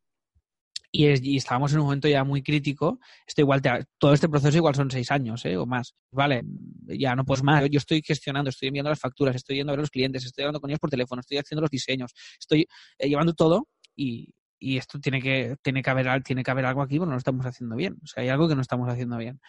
[0.92, 2.98] y, estábamos en un momento ya muy crítico.
[3.26, 3.62] Esto igual
[3.98, 5.56] todo este proceso igual son seis años ¿eh?
[5.56, 5.94] o más.
[6.10, 6.42] Vale,
[6.86, 7.68] ya no pues más.
[7.70, 10.42] Yo estoy gestionando, estoy enviando las facturas, estoy yendo a ver a los clientes, estoy
[10.42, 12.66] hablando con ellos por teléfono, estoy haciendo los diseños, estoy
[12.98, 16.82] eh, llevando todo y, y, esto tiene que, tiene, que haber, tiene que haber algo
[16.82, 17.96] aquí, bueno, no lo estamos haciendo bien.
[18.02, 19.40] O sea, hay algo que no estamos haciendo bien.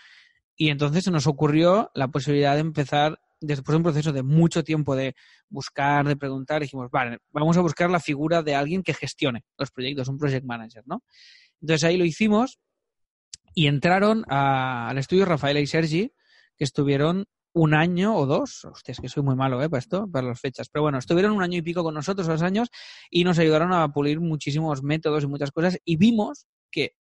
[0.56, 4.64] Y entonces se nos ocurrió la posibilidad de empezar después de un proceso de mucho
[4.64, 5.16] tiempo de
[5.50, 9.72] buscar, de preguntar, dijimos, vale, vamos a buscar la figura de alguien que gestione los
[9.72, 11.04] proyectos, un project manager, ¿no?
[11.60, 12.60] Entonces ahí lo hicimos
[13.54, 16.14] y entraron al estudio Rafaela y Sergi,
[16.56, 19.70] que estuvieron un año o dos, hostia, es que soy muy malo ¿eh?
[19.70, 22.42] para esto, para las fechas, pero bueno, estuvieron un año y pico con nosotros, dos
[22.44, 22.70] años,
[23.10, 26.94] y nos ayudaron a pulir muchísimos métodos y muchas cosas, y vimos que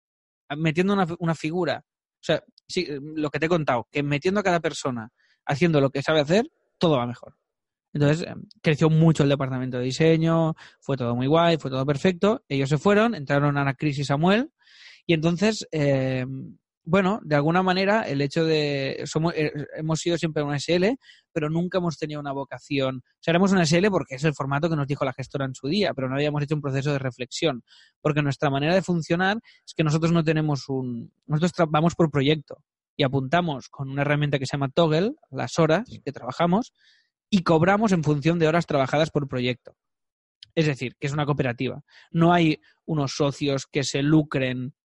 [0.57, 4.43] metiendo una, una figura, o sea, sí, lo que te he contado, que metiendo a
[4.43, 5.09] cada persona
[5.45, 7.35] haciendo lo que sabe hacer, todo va mejor.
[7.93, 12.43] Entonces em, creció mucho el departamento de diseño, fue todo muy guay, fue todo perfecto.
[12.47, 14.51] Ellos se fueron, entraron a la crisis Samuel
[15.05, 20.41] y entonces em, bueno, de alguna manera el hecho de somos eh, hemos sido siempre
[20.41, 20.97] una SL,
[21.31, 22.97] pero nunca hemos tenido una vocación.
[22.97, 25.67] O sea, una SL porque es el formato que nos dijo la gestora en su
[25.67, 27.63] día, pero no habíamos hecho un proceso de reflexión,
[28.01, 32.63] porque nuestra manera de funcionar es que nosotros no tenemos un nosotros vamos por proyecto
[33.01, 36.71] y apuntamos con una herramienta que se llama Toggle las horas que trabajamos
[37.31, 39.75] y cobramos en función de horas trabajadas por proyecto.
[40.53, 41.81] Es decir, que es una cooperativa.
[42.11, 44.75] No hay unos socios que se lucren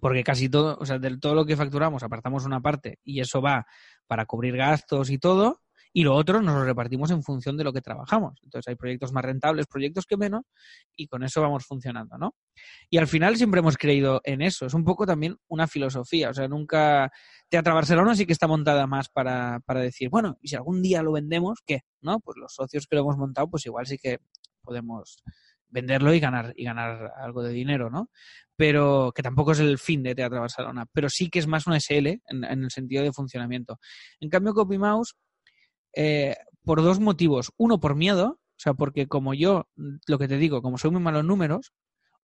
[0.00, 3.42] porque casi todo, o sea, de todo lo que facturamos apartamos una parte y eso
[3.42, 3.66] va
[4.06, 5.60] para cubrir gastos y todo,
[5.92, 8.40] y lo otro nos lo repartimos en función de lo que trabajamos.
[8.42, 10.42] Entonces hay proyectos más rentables, proyectos que menos,
[10.96, 12.34] y con eso vamos funcionando, ¿no?
[12.88, 14.66] Y al final siempre hemos creído en eso.
[14.66, 16.30] Es un poco también una filosofía.
[16.30, 17.10] O sea, nunca.
[17.48, 21.02] Teatro Barcelona sí que está montada más para, para decir, bueno, y si algún día
[21.02, 21.80] lo vendemos, ¿qué?
[22.00, 22.18] ¿No?
[22.20, 24.20] Pues los socios que lo hemos montado, pues igual sí que
[24.62, 25.22] podemos
[25.72, 28.10] venderlo y ganar, y ganar algo de dinero, ¿no?
[28.56, 31.80] Pero que tampoco es el fin de Teatro Barcelona, pero sí que es más una
[31.80, 33.80] SL en, el sentido de funcionamiento.
[34.20, 35.14] En cambio, CopyMouse,
[35.94, 37.52] eh, por dos motivos.
[37.56, 39.68] Uno, por miedo, o sea, porque como yo,
[40.06, 41.72] lo que te digo, como soy muy malo en números,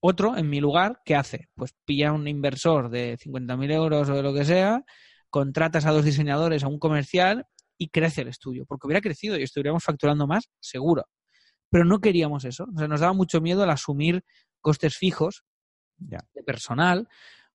[0.00, 1.48] otro, en mi lugar, ¿qué hace?
[1.54, 4.84] Pues pilla un inversor de 50.000 euros o de lo que sea,
[5.30, 9.42] contratas a dos diseñadores a un comercial y crece el estudio, porque hubiera crecido y
[9.42, 11.04] estuviéramos facturando más, seguro
[11.70, 12.66] pero no queríamos eso.
[12.74, 14.24] O sea, nos daba mucho miedo el asumir
[14.60, 15.44] costes fijos
[15.96, 17.08] de personal,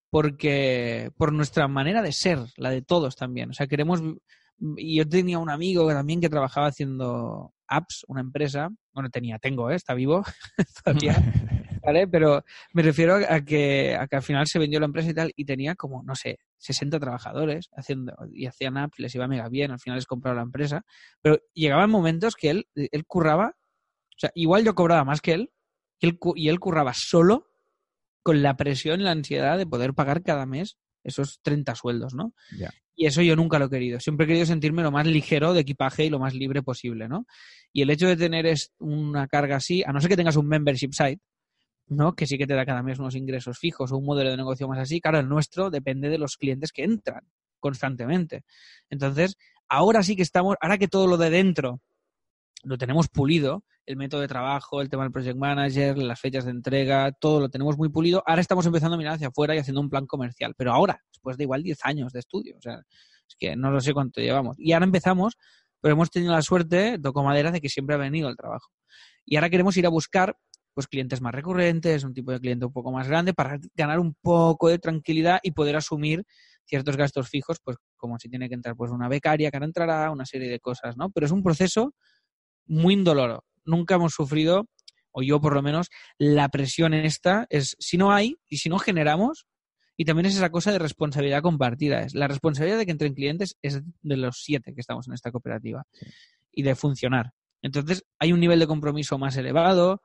[0.10, 3.50] porque por nuestra manera de ser, la de todos también.
[3.50, 4.02] O sea, queremos.
[4.78, 8.70] Y yo tenía un amigo también que trabajaba haciendo apps, una empresa.
[8.94, 9.76] Bueno, tenía, tengo, ¿eh?
[9.76, 10.24] está vivo
[10.84, 11.16] todavía.
[11.84, 12.08] ¿Vale?
[12.08, 15.34] Pero me refiero a que, a que al final se vendió la empresa y tal,
[15.36, 19.72] y tenía como, no sé, 60 trabajadores haciendo y hacían apps, les iba mega bien,
[19.72, 20.86] al final les compraron la empresa.
[21.22, 23.58] Pero llegaban momentos que él, él curraba
[24.14, 25.52] o sea, igual yo cobraba más que él,
[26.36, 27.50] y él, curraba solo
[28.24, 32.34] con la presión y la ansiedad de poder pagar cada mes esos 30 sueldos, ¿no?
[32.96, 34.00] Y eso yo nunca lo he querido.
[34.00, 37.26] Siempre he querido sentirme lo más ligero de equipaje y lo más libre posible, ¿no?
[37.72, 40.92] Y el hecho de tener una carga así, a no ser que tengas un membership
[40.92, 41.22] site,
[41.88, 42.16] ¿no?
[42.16, 44.68] Que sí que te da cada mes unos ingresos fijos o un modelo de negocio
[44.68, 47.24] más así, claro, el nuestro depende de los clientes que entran
[47.60, 48.44] constantemente.
[48.90, 49.38] Entonces,
[49.70, 51.82] ahora sí que estamos, ahora que todo lo de dentro
[52.64, 56.52] lo tenemos pulido, el método de trabajo, el tema del project manager, las fechas de
[56.52, 58.24] entrega, todo lo tenemos muy pulido.
[58.26, 61.38] Ahora estamos empezando a mirar hacia afuera y haciendo un plan comercial, pero ahora, después
[61.38, 62.82] de igual 10 años de estudio, o sea,
[63.28, 64.56] es que no lo sé cuánto llevamos.
[64.58, 65.38] Y ahora empezamos,
[65.82, 68.70] pero hemos tenido la suerte, toco madera, de que siempre ha venido el trabajo.
[69.26, 70.38] Y ahora queremos ir a buscar
[70.74, 74.16] pues clientes más recurrentes, un tipo de cliente un poco más grande para ganar un
[74.22, 76.24] poco de tranquilidad y poder asumir
[76.66, 80.12] ciertos gastos fijos, pues como si tiene que entrar pues una becaria que ahora entrará,
[80.12, 81.12] una serie de cosas, ¿no?
[81.12, 81.94] Pero es un proceso
[82.66, 83.44] muy indoloro.
[83.66, 84.68] Nunca hemos sufrido,
[85.12, 88.70] o yo por lo menos, la presión en esta es si no hay y si
[88.70, 89.46] no generamos,
[89.96, 92.02] y también es esa cosa de responsabilidad compartida.
[92.02, 95.32] Es la responsabilidad de que entren clientes es de los siete que estamos en esta
[95.32, 95.84] cooperativa
[96.52, 97.32] y de funcionar.
[97.62, 100.02] Entonces hay un nivel de compromiso más elevado.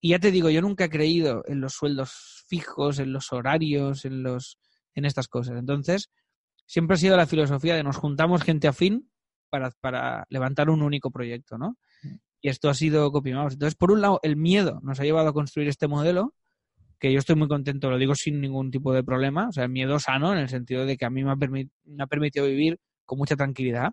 [0.00, 4.04] Y ya te digo, yo nunca he creído en los sueldos fijos, en los horarios,
[4.04, 4.58] en los,
[4.94, 5.58] en estas cosas.
[5.58, 6.10] Entonces,
[6.66, 9.10] siempre ha sido la filosofía de nos juntamos gente afín
[9.50, 11.76] para, para levantar un único proyecto, ¿no?
[12.40, 13.54] Y esto ha sido CopyMouse.
[13.54, 16.34] Entonces, por un lado, el miedo nos ha llevado a construir este modelo,
[16.98, 19.98] que yo estoy muy contento, lo digo sin ningún tipo de problema, o sea, miedo
[20.00, 21.68] sano en el sentido de que a mí me ha, me
[22.02, 23.92] ha permitido vivir con mucha tranquilidad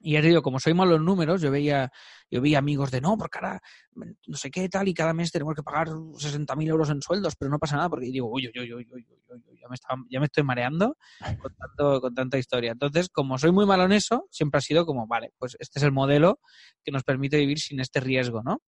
[0.00, 1.90] y ya te digo, como soy malo en números, yo veía,
[2.30, 3.60] yo veía amigos de no, porque ahora
[3.94, 7.50] no sé qué tal y cada mes tenemos que pagar 60.000 euros en sueldos, pero
[7.50, 9.06] no pasa nada porque digo, uy, uy, uy, uy,
[9.60, 9.76] ya, me
[10.08, 10.96] ya me estoy mareando
[11.42, 12.72] con, tanto, con tanta historia.
[12.72, 15.82] Entonces, como soy muy malo en eso, siempre ha sido como, vale, pues este es
[15.82, 16.40] el modelo
[16.84, 18.62] que nos permite vivir sin este riesgo, ¿no?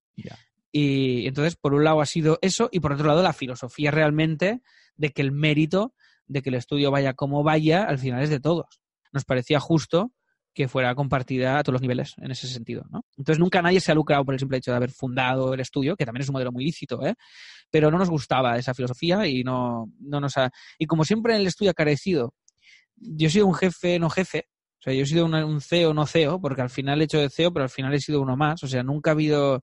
[0.72, 4.62] Y entonces, por un lado ha sido eso y por otro lado la filosofía realmente
[4.96, 5.94] de que el mérito
[6.26, 8.80] de que el estudio vaya como vaya, al final es de todos.
[9.12, 10.12] Nos parecía justo
[10.52, 12.84] que fuera compartida a todos los niveles en ese sentido.
[12.90, 13.04] ¿no?
[13.16, 15.96] Entonces nunca nadie se ha lucrado por el simple hecho de haber fundado el estudio,
[15.96, 17.14] que también es un modelo muy lícito, ¿eh?
[17.70, 20.50] pero no nos gustaba esa filosofía y no, no nos ha...
[20.78, 22.34] Y como siempre en el estudio ha carecido,
[22.96, 24.48] yo he sido un jefe no jefe,
[24.80, 27.30] o sea, yo he sido un CEO no CEO, porque al final he hecho de
[27.30, 29.62] CEO, pero al final he sido uno más, o sea, nunca ha habido...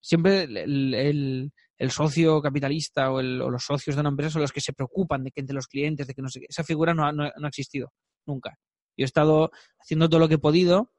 [0.00, 4.60] Siempre el, el, socio capitalista o, o, los socios de una empresa son los que
[4.60, 7.24] se preocupan de que entre los clientes, de que no sé Esa figura no, no
[7.24, 7.92] ha existido,
[8.26, 8.58] nunca.
[8.96, 9.50] Yo he estado
[9.80, 10.92] haciendo todo lo que he podido,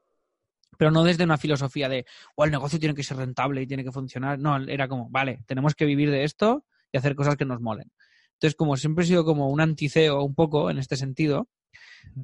[0.78, 2.04] pero no desde una filosofía de,
[2.36, 4.38] o el negocio tiene que ser rentable y tiene que funcionar.
[4.38, 7.90] No, era como, vale, tenemos que vivir de esto y hacer cosas que nos molen.
[8.34, 11.48] Entonces, como siempre he sido como un anticeo un poco en este sentido,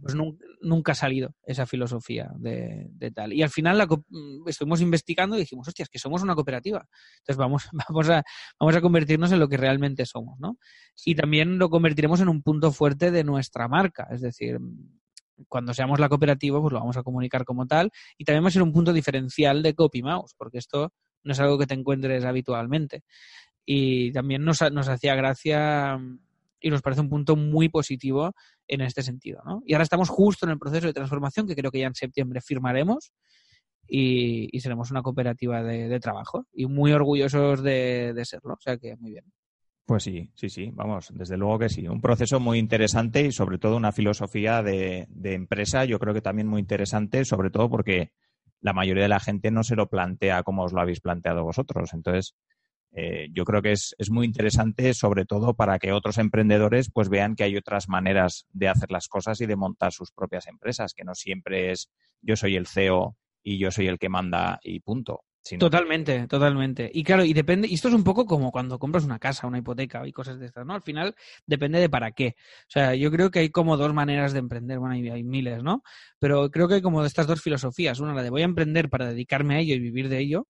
[0.02, 0.14] pues
[0.60, 3.32] nunca, ha salido esa filosofía de, tal.
[3.32, 6.86] Y al final la, mm, estuvimos investigando y dijimos, hostia, es que somos una cooperativa.
[7.18, 8.22] Entonces vamos, vamos, a,
[8.58, 10.58] vamos a convertirnos en lo que realmente somos, ¿no?
[11.04, 14.06] Y también lo convertiremos en un punto fuerte de nuestra marca.
[14.10, 14.58] Es decir,
[15.48, 17.90] cuando seamos la cooperativa, pues lo vamos a comunicar como tal.
[18.18, 21.58] Y también va a ser un punto diferencial de CopyMouse, porque esto no es algo
[21.58, 23.02] que te encuentres habitualmente.
[23.64, 25.98] Y también nos, nos hacía gracia
[26.60, 28.34] y nos parece un punto muy positivo
[28.68, 29.42] en este sentido.
[29.66, 32.40] Y ahora estamos justo en el proceso de transformación que creo que ya en septiembre
[32.40, 33.12] firmaremos
[33.88, 38.54] y, seremos una cooperativa de, trabajo y muy orgullosos de, serlo.
[38.54, 39.24] O sea que muy bien.
[39.90, 41.88] Pues sí, sí, sí, vamos, desde luego que sí.
[41.88, 46.46] Un proceso muy interesante y sobre todo una filosofía de, empresa, yo creo que también
[46.46, 48.12] muy interesante, sobre todo porque
[48.60, 51.92] la mayoría de la gente no se lo plantea como os lo habéis planteado vosotros.
[51.92, 52.36] Entonces,
[52.92, 57.08] eh, yo creo que es, es, muy interesante, sobre todo para que otros emprendedores pues
[57.08, 60.94] vean que hay otras maneras de hacer las cosas y de montar sus propias empresas,
[60.94, 61.90] que no siempre es
[62.22, 65.24] yo soy el CEO y yo soy el que manda y punto.
[65.58, 66.90] Totalmente, totalmente.
[66.92, 69.58] Y claro, y depende, y esto es un poco como cuando compras una casa, una
[69.58, 70.74] hipoteca y cosas de estas, ¿no?
[70.74, 71.14] Al final
[71.46, 72.36] depende de para qué.
[72.36, 75.82] O sea, yo creo que hay como dos maneras de emprender, bueno, hay, miles, ¿no?
[76.18, 78.00] Pero creo que hay como estas dos filosofías.
[78.00, 80.46] Una, la de voy a emprender para dedicarme a ello y vivir de ello,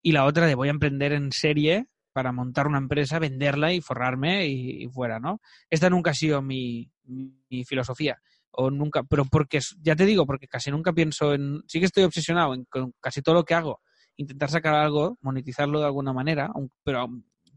[0.00, 3.80] y la otra de voy a emprender en serie para montar una empresa, venderla y
[3.80, 5.40] forrarme y, fuera, ¿no?
[5.70, 8.20] Esta nunca ha sido mi, mi, filosofía.
[8.50, 12.04] O nunca, pero porque, ya te digo, porque casi nunca pienso en, sí que estoy
[12.04, 13.82] obsesionado en con casi todo lo que hago,
[14.18, 16.50] intentar sacar algo, monetizarlo de alguna manera,
[16.84, 17.08] pero,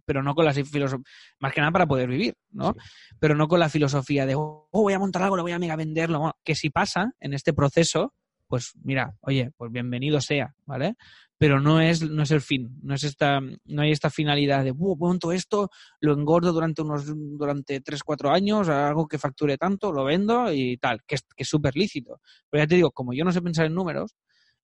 [0.06, 1.00] pero no con la filosofía,
[1.40, 2.76] más que nada para poder vivir, ¿no?
[3.20, 5.76] Pero no con la filosofía de, oh, voy a montar algo, lo voy a mega
[5.76, 8.14] venderlo, que si pasa en este proceso,
[8.48, 10.96] pues mira, oye, pues bienvenido sea, ¿vale?
[11.42, 14.74] pero no es, no es el fin, no es esta, no hay esta finalidad de
[14.74, 20.04] monto esto, lo engordo durante unos, durante 3, 4 años, algo que facture tanto, lo
[20.04, 22.22] vendo y tal, que es que súper lícito.
[22.48, 24.16] Pero ya te digo, como yo no sé pensar en números,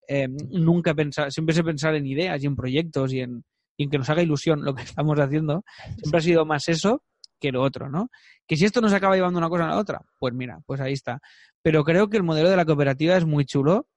[0.08, 3.43] eh, nunca pensar, siempre sé pensar en ideas y en proyectos y en,
[3.76, 5.64] y en que nos haga ilusión lo que estamos haciendo,
[5.97, 7.03] siempre ha sido más eso
[7.39, 8.10] que lo otro, ¿no?
[8.47, 10.93] Que si esto nos acaba llevando una cosa a la otra, pues mira, pues ahí
[10.93, 11.20] está.
[11.62, 13.88] Pero creo que el modelo de la cooperativa es muy chulo.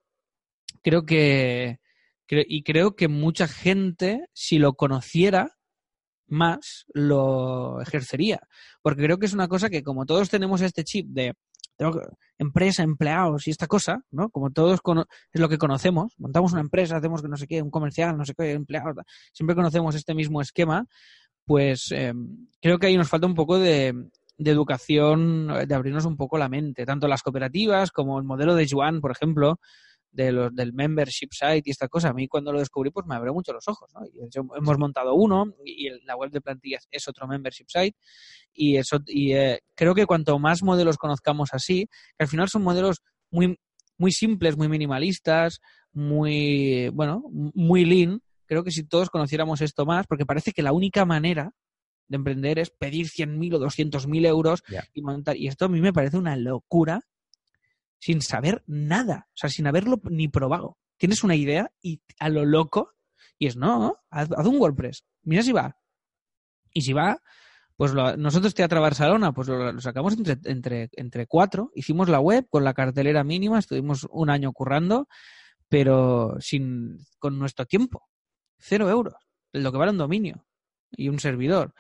[0.83, 1.79] Creo que,
[2.29, 5.57] y creo que mucha gente, si lo conociera
[6.27, 8.41] más, lo ejercería.
[8.83, 11.35] Porque creo que es una cosa que como todos tenemos este chip de
[12.39, 14.31] empresa, empleados y esta cosa, ¿no?
[14.31, 14.81] Como todos
[15.33, 18.25] es lo que conocemos, montamos una empresa, hacemos que no sé qué, un comercial, no
[18.25, 18.97] sé qué, empleados,
[19.33, 20.87] siempre conocemos este mismo esquema,
[21.45, 23.95] pues em, creo que ahí nos falta un poco de,
[24.39, 28.69] de educación, de abrirnos un poco la mente, tanto las cooperativas como el modelo de
[28.69, 29.61] Juan, por ejemplo,
[30.13, 33.15] de los, del membership site y esta cosa, a mí cuando lo descubrí pues me
[33.15, 34.05] abrió mucho los ojos, ¿no?
[34.07, 37.97] Y hemos montado uno y la web de plantillas es otro membership site
[38.53, 41.87] y eso y eh, creo que cuanto más modelos conozcamos así,
[42.17, 43.59] que al final son modelos muy
[43.97, 45.61] muy simples, muy minimalistas,
[45.93, 50.73] muy bueno, muy lean, creo que si todos conociéramos esto más, porque parece que la
[50.73, 51.53] única manera
[52.09, 55.37] de emprender es pedir 100.000 o 200.000 euros y montar.
[55.37, 57.03] Y esto a mí me parece una locura
[58.01, 60.79] sin saber nada, o sea, sin haberlo ni probado.
[60.97, 62.95] Tienes una idea y a lo loco,
[63.39, 65.77] y es, no, haz, un WordPress, mira si va.
[66.73, 67.23] Y si va,
[67.77, 72.65] pues nosotros Teatro Barcelona, pues lo, sacamos entre, entre, entre cuatro, hicimos la web con
[72.65, 75.07] la cartelera mínima, estuvimos un año currando,
[75.69, 78.09] pero sin con nuestro tiempo,
[78.59, 79.15] cero euros,
[79.53, 80.47] lo que vale un dominio
[80.91, 81.75] y un servidor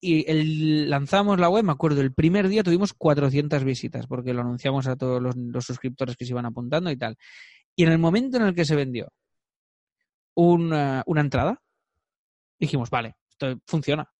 [0.00, 4.42] y el, lanzamos la web, me acuerdo, el primer día tuvimos 400 visitas porque lo
[4.42, 7.16] anunciamos a todos los, suscriptores que se iban apuntando y tal.
[7.74, 9.12] Y en el momento en el que se vendió
[10.34, 11.62] una, una entrada,
[12.58, 14.10] dijimos, vale, esto funciona.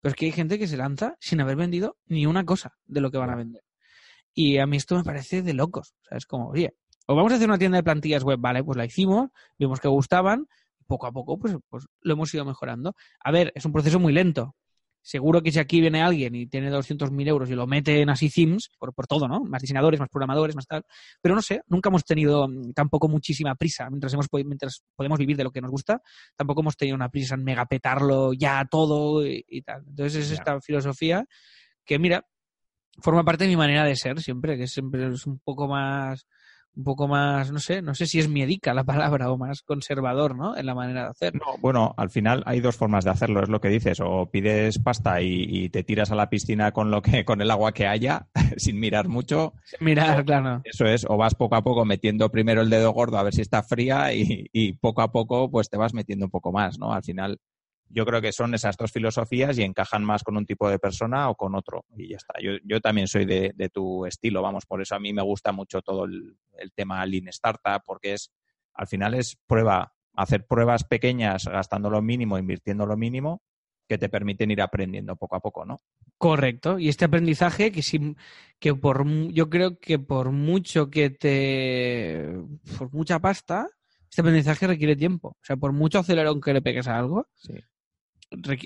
[0.00, 3.00] Pero es que hay gente que se lanza sin haber vendido ni una cosa de
[3.00, 3.62] lo que van a vender.
[4.34, 5.94] Y a mí esto me parece de locos.
[6.02, 6.74] O sea, es como, oye,
[7.06, 9.88] o vamos a hacer una tienda de plantillas web, vale, pues la hicimos, vimos que
[9.88, 10.46] gustaban,
[10.86, 12.94] poco a poco pues, pues lo hemos ido mejorando.
[13.20, 14.54] A ver, es un proceso muy lento,
[15.04, 18.30] Seguro que si aquí viene alguien y tiene 200.000 euros y lo mete en así
[18.30, 19.44] themes, por, por todo, ¿no?
[19.44, 20.82] Más diseñadores, más programadores, más tal.
[21.20, 25.36] Pero no sé, nunca hemos tenido mm, tampoco muchísima prisa mientras, hemos, mientras podemos vivir
[25.36, 26.00] de lo que nos gusta.
[26.34, 29.84] Tampoco hemos tenido una prisa en megapetarlo ya todo y, tal.
[29.86, 31.26] Entonces es esta filosofía
[31.84, 32.26] que, mira,
[33.02, 36.26] forma parte de mi manera de ser siempre, que siempre es un poco más
[36.76, 40.36] un poco más, no sé, no sé si es miedica la palabra o más conservador,
[40.36, 40.56] ¿no?
[40.56, 41.34] En la manera de hacer.
[41.34, 44.78] No, bueno, al final hay dos formas de hacerlo, es lo que dices, o pides
[44.78, 48.26] pasta y, te tiras a la piscina con lo que, con el agua que haya,
[48.56, 49.54] sin mirar mucho.
[49.64, 50.62] Sin mirar, claro.
[50.64, 53.42] Eso es, o vas poco a poco metiendo primero el dedo gordo a ver si
[53.42, 56.92] está fría y, y poco a poco pues te vas metiendo un poco más, ¿no?
[56.92, 57.38] Al final
[57.88, 61.28] yo creo que son esas dos filosofías y encajan más con un tipo de persona
[61.28, 61.84] o con otro.
[61.96, 62.34] Y ya está.
[62.40, 65.52] Yo, yo también soy de, de, tu estilo, vamos, por eso a mí me gusta
[65.52, 68.32] mucho todo el, el, tema Lean Startup, porque es,
[68.74, 73.42] al final es prueba, hacer pruebas pequeñas gastando lo mínimo, invirtiendo lo mínimo,
[73.88, 75.80] que te permiten ir aprendiendo poco a poco, ¿no?
[76.18, 76.78] Correcto.
[76.78, 78.16] Y este aprendizaje que, si,
[78.58, 82.34] que por, yo creo que por mucho que te,
[82.78, 83.68] por mucha pasta,
[84.08, 85.28] este aprendizaje requiere tiempo.
[85.28, 87.54] O sea, por mucho acelerón que le pegues a algo, sí.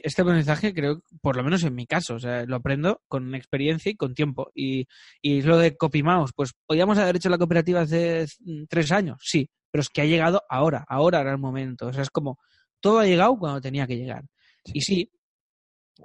[0.03, 3.91] Este aprendizaje creo, por lo menos en mi caso, o sea, lo aprendo con experiencia
[3.91, 4.51] y con tiempo.
[4.55, 4.87] Y,
[5.23, 8.27] y lo de CopyMouse, pues podíamos haber hecho la cooperativa hace
[8.69, 11.87] tres años, sí, pero es que ha llegado ahora, ahora era el momento.
[11.87, 12.39] O sea, es como,
[12.81, 14.25] todo ha llegado cuando tenía que llegar.
[14.65, 14.73] Sí.
[14.75, 15.13] Y sí,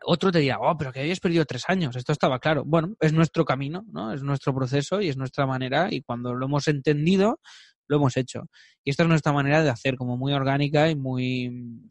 [0.05, 2.63] otro te dirá, oh, pero que habías perdido tres años, esto estaba claro.
[2.65, 4.13] Bueno, es nuestro camino, ¿no?
[4.13, 7.39] Es nuestro proceso y es nuestra manera y cuando lo hemos entendido,
[7.87, 8.43] lo hemos hecho.
[8.83, 11.85] Y esta es nuestra manera de hacer, como muy orgánica y muy,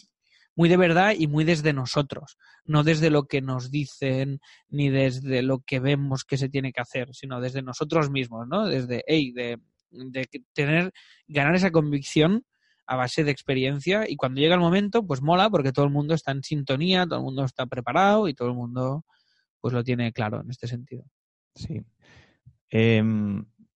[0.55, 5.43] muy de verdad y muy desde nosotros, no desde lo que nos dicen ni desde
[5.43, 8.67] lo que vemos que se tiene que hacer, sino desde nosotros mismos, ¿no?
[8.67, 9.59] Desde, hey, de,
[9.91, 10.93] de tener,
[11.27, 12.45] ganar esa convicción
[12.87, 16.15] a base de experiencia y cuando llega el momento, pues mola porque todo el mundo
[16.15, 19.05] está en sintonía, todo el mundo está preparado y todo el mundo
[19.61, 21.05] pues lo tiene claro en este sentido.
[21.55, 21.81] Sí.
[22.71, 23.03] Eh,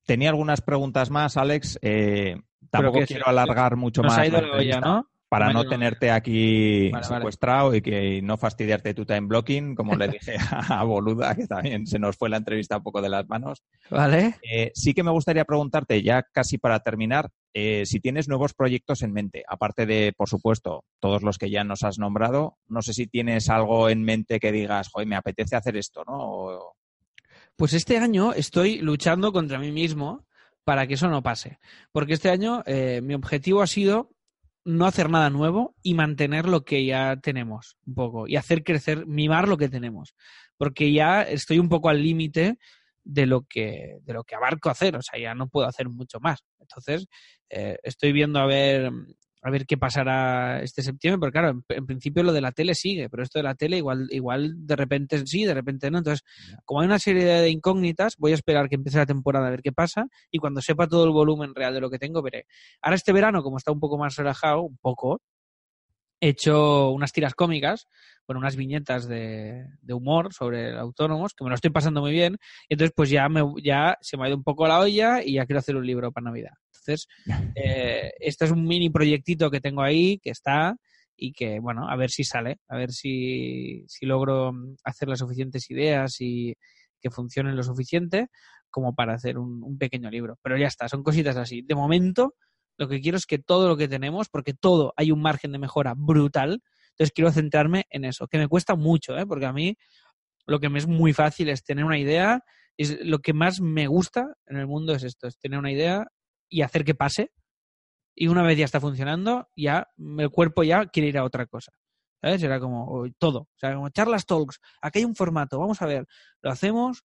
[0.05, 1.79] tenía algunas preguntas más, Alex.
[1.83, 2.37] Eh,
[2.71, 4.19] tampoco quiero alargar mucho nos más.
[4.19, 5.11] Ha ido la olla, ¿no?
[5.29, 7.79] Para no tenerte aquí vale, secuestrado vale.
[7.79, 10.37] y que no fastidiarte tu time blocking, como le dije
[10.69, 13.65] a Boluda, que también se nos fue la entrevista un poco de las manos.
[13.91, 14.37] Vale.
[14.43, 19.03] Eh, sí que me gustaría preguntarte, ya casi para terminar, eh, si tienes nuevos proyectos
[19.03, 22.93] en mente, aparte de, por supuesto, todos los que ya nos has nombrado, no sé
[22.93, 26.15] si tienes algo en mente que digas, joder, me apetece hacer esto, ¿no?
[26.19, 26.77] O...
[27.57, 30.27] Pues este año estoy luchando contra mí mismo
[30.67, 31.59] para que eso no pase.
[31.93, 34.11] Porque este año eh, mi objetivo ha sido
[34.67, 39.07] no hacer nada nuevo y mantener lo que ya tenemos un poco y hacer crecer,
[39.07, 40.15] mimar lo que tenemos.
[40.59, 42.59] Porque ya estoy un poco al límite
[43.05, 46.19] de lo que de lo que abarco hacer, o sea, ya no puedo hacer mucho
[46.21, 46.41] más.
[46.59, 47.07] Entonces,
[47.49, 48.91] eh, estoy viendo a ver
[49.47, 52.75] a ver qué pasará este septiembre, porque claro, en, en, principio lo de la tele
[52.75, 55.99] sigue, pero esto de la tele igual, igual de repente sí, de repente no.
[55.99, 56.25] Entonces,
[56.65, 59.63] como hay una serie de incógnitas, voy a esperar que empiece la temporada a ver
[59.63, 62.47] qué pasa y cuando sepa todo el volumen real de lo que tengo, veré.
[62.83, 65.21] Ahora este verano, como está un poco más relajado, un poco,
[66.21, 67.87] he hecho unas tiras cómicas,
[68.27, 72.37] bueno, unas viñetas de, de, humor sobre autónomos, que me lo estoy pasando muy bien,
[72.69, 75.35] y entonces pues ya, me, ya se me ha ido un poco la olla y
[75.35, 76.53] ya quiero hacer un libro para Navidad.
[76.87, 77.09] Entonces,
[77.55, 80.77] eh, este es un mini proyectito que tengo ahí, que está,
[81.17, 84.53] y que, bueno, a ver si sale, a ver si, si logro
[84.85, 86.55] hacer las suficientes ideas y
[87.01, 88.29] que funcionen lo suficiente
[88.71, 90.39] como para hacer un, un pequeño libro.
[90.43, 91.63] Pero ya está, son cositas así.
[91.63, 92.35] De momento,
[92.77, 95.59] lo que quiero es que todo lo que tenemos, porque todo hay un margen de
[95.59, 99.27] mejora brutal, entonces quiero centrarme en eso, que me cuesta mucho, ¿eh?
[99.27, 99.77] porque a mí
[100.47, 102.43] lo que me es muy fácil es tener una idea,
[102.77, 106.07] es lo que más me gusta en el mundo es esto, es tener una idea
[106.49, 107.33] y hacer que pase,
[108.15, 109.89] y una vez ya está funcionando, ya
[110.19, 111.73] el cuerpo ya quiere ir a otra cosa.
[112.23, 112.43] ¿Sabes?
[112.43, 113.41] Era como todo.
[113.41, 114.59] O sea, como charlas talks.
[114.81, 115.59] Aquí hay un formato.
[115.59, 116.07] Vamos a ver.
[116.41, 117.05] Lo hacemos.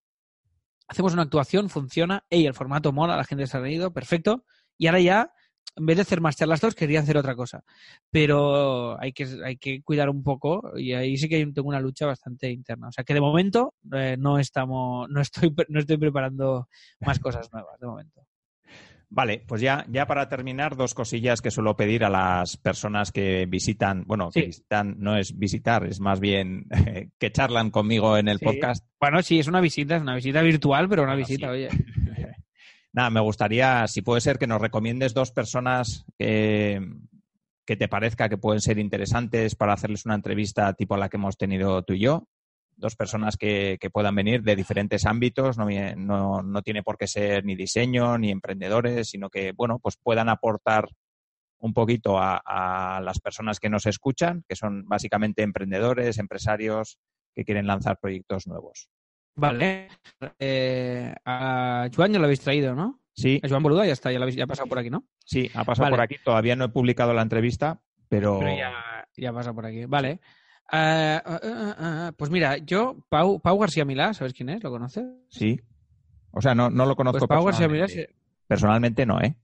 [0.87, 1.69] Hacemos una actuación.
[1.69, 2.23] Funciona.
[2.29, 3.17] Ey, el formato mola.
[3.17, 3.91] La gente se ha reído.
[3.91, 4.45] Perfecto.
[4.77, 5.33] Y ahora ya
[5.75, 7.63] en vez de hacer más charlas dos, quería hacer otra cosa.
[8.09, 12.05] Pero hay que, hay que cuidar un poco y ahí sí que tengo una lucha
[12.05, 12.89] bastante interna.
[12.89, 16.67] O sea que de momento eh, no estamos, no estoy, no estoy preparando
[16.99, 18.21] más cosas nuevas de momento.
[19.13, 23.45] Vale, pues ya, ya para terminar, dos cosillas que suelo pedir a las personas que
[23.45, 26.65] visitan, bueno, que visitan, no es visitar, es más bien
[27.19, 28.45] que charlan conmigo en el sí.
[28.45, 28.85] podcast.
[29.01, 31.51] Bueno, sí, es una visita, es una visita virtual, pero una bueno, visita, sí.
[31.51, 31.69] oye.
[32.93, 36.81] Nada, me gustaría, si puede ser, que nos recomiendes dos personas que,
[37.65, 41.35] que te parezca que pueden ser interesantes para hacerles una entrevista tipo la que hemos
[41.37, 42.29] tenido tú y yo.
[42.81, 47.07] Dos personas que, que puedan venir de diferentes ámbitos, no, no, no, tiene por qué
[47.07, 50.89] ser ni diseño ni emprendedores, sino que, bueno, pues puedan aportar
[51.59, 56.97] un poquito a, a las personas que nos escuchan, que son básicamente emprendedores, empresarios
[57.35, 58.89] que quieren lanzar proyectos nuevos.
[59.35, 59.87] Vale.
[60.39, 62.99] Eh, a Joan ya lo habéis traído, ¿no?
[63.13, 63.39] Sí.
[63.43, 65.05] A Joan Boluda ya está, ya, lo habéis, ya ha pasado por aquí, ¿no?
[65.23, 65.93] Sí, ha pasado vale.
[65.93, 66.15] por aquí.
[66.23, 68.39] Todavía no he publicado la entrevista, pero.
[68.39, 69.85] Pero ya, ya ha pasado por aquí.
[69.85, 70.19] Vale.
[70.71, 74.63] Uh, uh, uh, pues mira, yo, Pau, Pau García Milá, ¿sabes quién es?
[74.63, 75.03] ¿Lo conoces?
[75.29, 75.59] Sí.
[76.31, 77.87] O sea, no, no lo conozco pues Pau García Milá.
[78.47, 79.35] Personalmente no, ¿eh?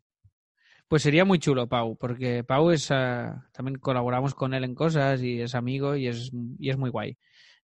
[0.88, 2.88] Pues sería muy chulo, Pau, porque Pau es.
[2.88, 7.18] también colaboramos con él en cosas y es amigo y es, y es muy guay.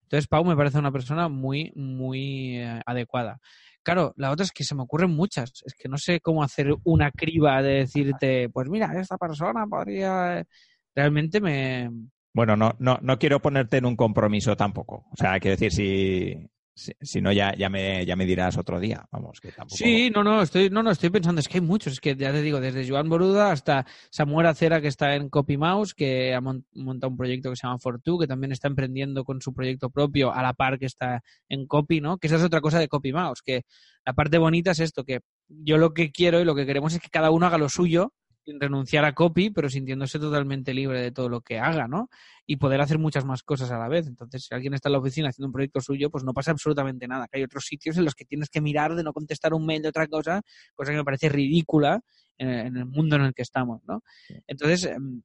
[0.03, 3.39] Entonces, Pau me parece una persona muy, muy eh, adecuada.
[3.81, 5.51] Claro, la otra es que se me ocurren muchas.
[5.65, 10.45] Es que no sé cómo hacer una criba de decirte, pues mira, esta persona podría.
[10.93, 11.89] Realmente me,
[12.33, 15.05] Bueno, no, no, no quiero ponerte en un compromiso tampoco.
[15.11, 15.71] O sea, quiero decir,
[16.75, 19.05] si, si, no, ya, ya, me, ya me dirás otro día.
[19.11, 19.77] Vamos, que tampoco...
[19.77, 22.31] Sí, no, no, estoy, no, no, estoy pensando, es que hay muchos, es que ya
[22.31, 27.11] te digo, desde Joan Boruda hasta Samuel Acera, que está en CopyMouse, que ha montado
[27.11, 30.41] un proyecto que se llama Fortu, que también está emprendiendo con su proyecto propio a
[30.41, 32.17] la par que está en Copy, ¿no?
[32.17, 33.65] Que esa es otra cosa de CopyMouse, que
[34.03, 36.99] la parte bonita es esto, que yo lo que quiero y lo que queremos es
[36.99, 38.13] que cada uno haga lo suyo
[38.45, 42.09] sin renunciar a copy, pero sintiéndose totalmente libre de todo lo que haga, ¿no?
[42.45, 44.07] Y poder hacer muchas más cosas a la vez.
[44.07, 47.07] Entonces, si alguien está en la oficina haciendo un proyecto suyo, pues no pasa absolutamente
[47.07, 47.27] nada.
[47.27, 49.81] Que hay otros sitios en los que tienes que mirar de no contestar un mail
[49.81, 50.41] de otra cosa,
[50.75, 52.01] cosa que me parece ridícula
[52.37, 54.03] en, el mundo en el que estamos, ¿no?
[54.47, 55.21] Entonces, em,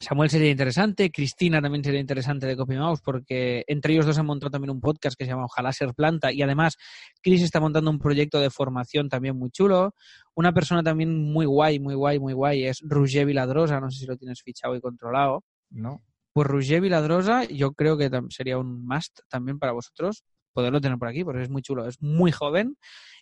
[0.00, 4.50] Samuel sería interesante, Cristina también sería interesante de CopyMouse porque entre ellos dos han montado
[4.50, 6.76] también un podcast que se llama Ojalá ser planta y además
[7.22, 9.94] Chris está montando un proyecto de formación también muy chulo.
[10.34, 14.06] Una persona también muy guay, muy guay, muy guay es Roger Viladrosa, no sé si
[14.06, 15.44] lo tienes fichado y controlado.
[15.70, 16.02] No.
[16.32, 21.08] Pues Roger Viladrosa yo creo que sería un must también para vosotros poderlo tener por
[21.08, 22.76] aquí porque es muy chulo, es muy joven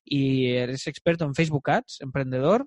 [0.04, 2.66] y es experto en Facebook Ads, emprendedor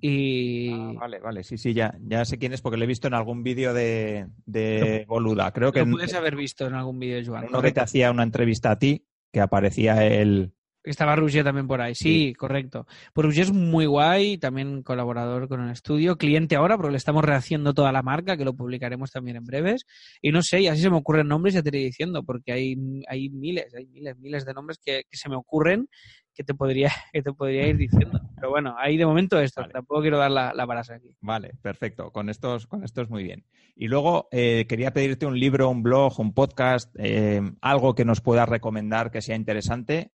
[0.00, 0.70] y...
[0.72, 3.14] Ah, vale, vale, sí, sí, ya, ya sé quién es porque lo he visto en
[3.14, 5.52] algún vídeo de, de Boluda.
[5.52, 5.84] Creo que...
[5.84, 7.46] Lo puedes haber visto en algún vídeo, Joan.
[7.48, 10.52] Uno que te hacía una entrevista a ti, que aparecía el,
[10.84, 12.86] estaba Rouget también por ahí, sí, correcto.
[13.12, 17.24] Pues Rouget es muy guay, también colaborador con el estudio, cliente ahora, porque le estamos
[17.24, 19.86] rehaciendo toda la marca, que lo publicaremos también en breves.
[20.22, 22.76] Y no sé, y así se me ocurren nombres, ya te iré diciendo, porque hay,
[23.08, 25.88] hay miles, hay miles, miles de nombres que, se me ocurren
[26.34, 28.20] que te podría, que te podría ir diciendo.
[28.36, 31.14] Pero bueno, ahí de momento esto, tampoco quiero dar la, la aquí.
[31.20, 33.44] Vale, perfecto, con estos, con estos muy bien.
[33.76, 38.20] Y luego eh, quería pedirte un libro, un blog, un podcast, eh, algo que nos
[38.20, 40.12] puedas recomendar que sea interesante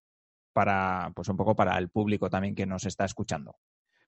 [0.56, 3.56] para, pues un poco para el público también que nos está escuchando.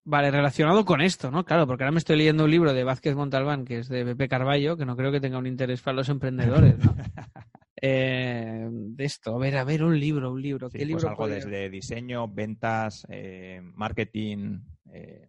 [0.02, 1.44] Vale, relacionado con esto, ¿no?
[1.44, 4.30] Claro, porque ahora me estoy leyendo un libro de Vázquez Montalbán, que es de Pepe
[4.30, 6.96] Carballo, que no creo que tenga un interés para los emprendedores, ¿no?
[7.80, 10.68] Eh, de esto, a ver, a ver, un libro, un libro.
[10.68, 14.58] ¿Qué pues libro algo desde diseño, ventas, eh, marketing,
[14.92, 15.28] eh,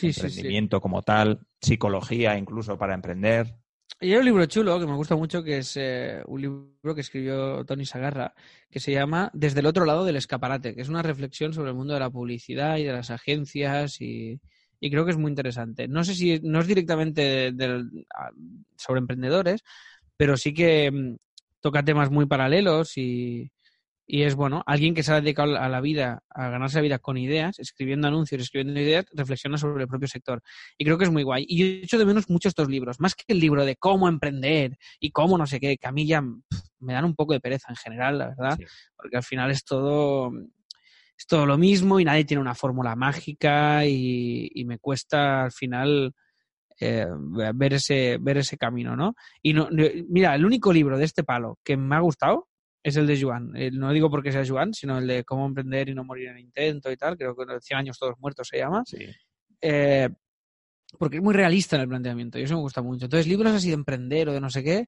[0.00, 3.54] emprendimiento como tal, psicología incluso para emprender.
[4.02, 7.02] Y hay un libro chulo que me gusta mucho, que es eh, un libro que
[7.02, 8.32] escribió Tony Sagarra,
[8.70, 11.76] que se llama Desde el otro lado del escaparate, que es una reflexión sobre el
[11.76, 14.40] mundo de la publicidad y de las agencias y,
[14.80, 15.86] creo que es muy interesante.
[15.86, 17.52] No sé si no es directamente
[18.76, 19.62] sobre emprendedores,
[20.16, 21.16] pero sí que mm,
[21.60, 23.52] toca temas muy paralelos y,
[24.12, 26.98] y es, bueno, alguien que se ha dedicado a la vida, a ganarse la vida
[26.98, 30.42] con ideas, escribiendo anuncios, escribiendo ideas, reflexiona sobre el propio sector.
[30.76, 31.44] Y creo que es muy guay.
[31.46, 34.08] Y yo he hecho de menos mucho estos libros, más que el libro de cómo
[34.08, 37.40] emprender y cómo no sé qué, que a mí ya me dan un poco de
[37.40, 38.58] pereza en general, la verdad,
[38.96, 40.32] porque al final es todo,
[41.16, 46.12] es todo lo mismo y nadie tiene una fórmula mágica y, me cuesta al final...
[46.82, 47.06] Eh,
[47.54, 49.14] ver ese ver ese camino, ¿no?
[49.42, 49.68] Y no,
[50.08, 52.48] mira, el único libro de este palo que me ha gustado
[52.82, 53.52] es el de Juan.
[53.72, 56.90] no digo porque sea Juan, sino el de cómo emprender y no morir en intento
[56.90, 57.16] y tal.
[57.16, 58.84] Creo que 100 años todos muertos se llama.
[59.60, 60.08] Eh,
[60.98, 63.04] porque es muy realista en el planteamiento y eso me gusta mucho.
[63.04, 64.86] Entonces, libros así de emprender o de no sé qué,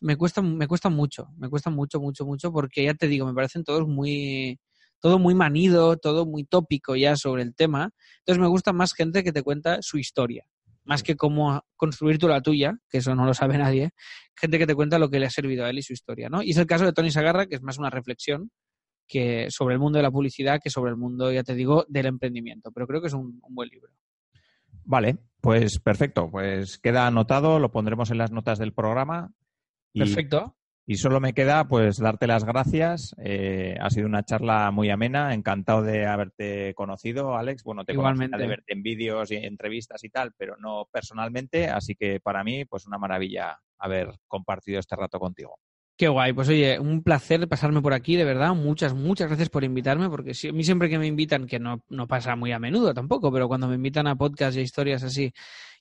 [0.00, 1.28] me cuesta me cuesta mucho.
[1.36, 4.58] Me cuesta mucho, mucho, mucho porque ya te digo, me parecen todos muy
[5.00, 7.90] todo muy manido, todo muy tópico ya sobre el tema.
[8.18, 10.46] Entonces me gusta más gente que te cuenta su historia
[10.84, 13.90] más que cómo construir tú la tuya, que eso no lo sabe nadie,
[14.36, 16.42] gente que te cuenta lo que le ha servido a él y su historia, ¿no?
[16.42, 18.50] Y es el caso de Tony Sagarra, que es más una reflexión
[19.06, 22.06] que sobre el mundo de la publicidad que sobre el mundo, ya te digo, del
[22.06, 22.72] emprendimiento.
[22.72, 23.92] Pero creo que es un, buen libro.
[24.84, 26.30] Vale, pues perfecto.
[26.30, 29.32] Pues queda anotado, lo pondremos en las notas del programa.
[29.92, 30.56] Perfecto.
[30.92, 33.16] Y solo me queda pues darte las gracias.
[33.16, 35.32] Eh, ha sido una charla muy amena.
[35.32, 37.64] Encantado de haberte conocido, Alex.
[37.64, 38.36] Bueno, te Igualmente.
[38.36, 41.70] de verte en vídeos y entrevistas y tal, pero no personalmente.
[41.70, 45.58] Así que para mí, pues una maravilla haber compartido este rato contigo.
[46.02, 48.56] Qué guay, pues oye, un placer pasarme por aquí, de verdad.
[48.56, 52.08] Muchas, muchas gracias por invitarme, porque a mí siempre que me invitan, que no, no
[52.08, 55.32] pasa muy a menudo tampoco, pero cuando me invitan a podcast y historias así,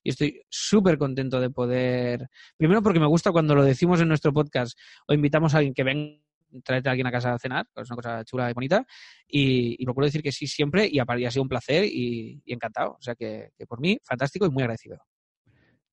[0.03, 4.31] y estoy súper contento de poder, primero porque me gusta cuando lo decimos en nuestro
[4.31, 6.19] podcast o invitamos a alguien que venga
[6.63, 8.85] traerte a alguien a casa a cenar, es una cosa chula y bonita,
[9.27, 12.91] y, y procuro decir que sí siempre, y ha sido un placer y, encantado.
[12.91, 14.99] O sea que, por mí, fantástico y muy agradecido.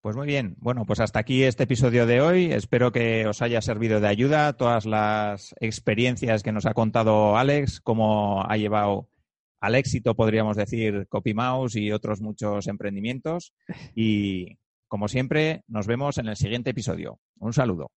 [0.01, 2.53] Pues muy bien, bueno, pues hasta aquí este episodio de hoy.
[2.53, 7.80] Espero que os haya servido de ayuda todas las experiencias que nos ha contado Alex,
[7.80, 9.09] cómo ha llevado
[9.61, 13.53] al éxito, podríamos decir, CopyMouse y otros muchos emprendimientos.
[13.94, 17.18] Y como siempre, nos vemos en el siguiente episodio.
[17.40, 17.90] Un saludo.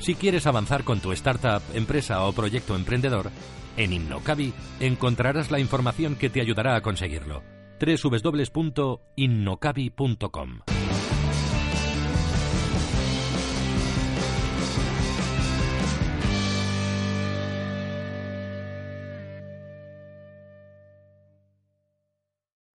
[0.00, 3.30] Si quieres avanzar con tu startup, empresa o proyecto emprendedor,
[3.76, 7.51] en Innocabi encontrarás la información que te ayudará a conseguirlo.
[7.82, 10.81] www.innocabi.com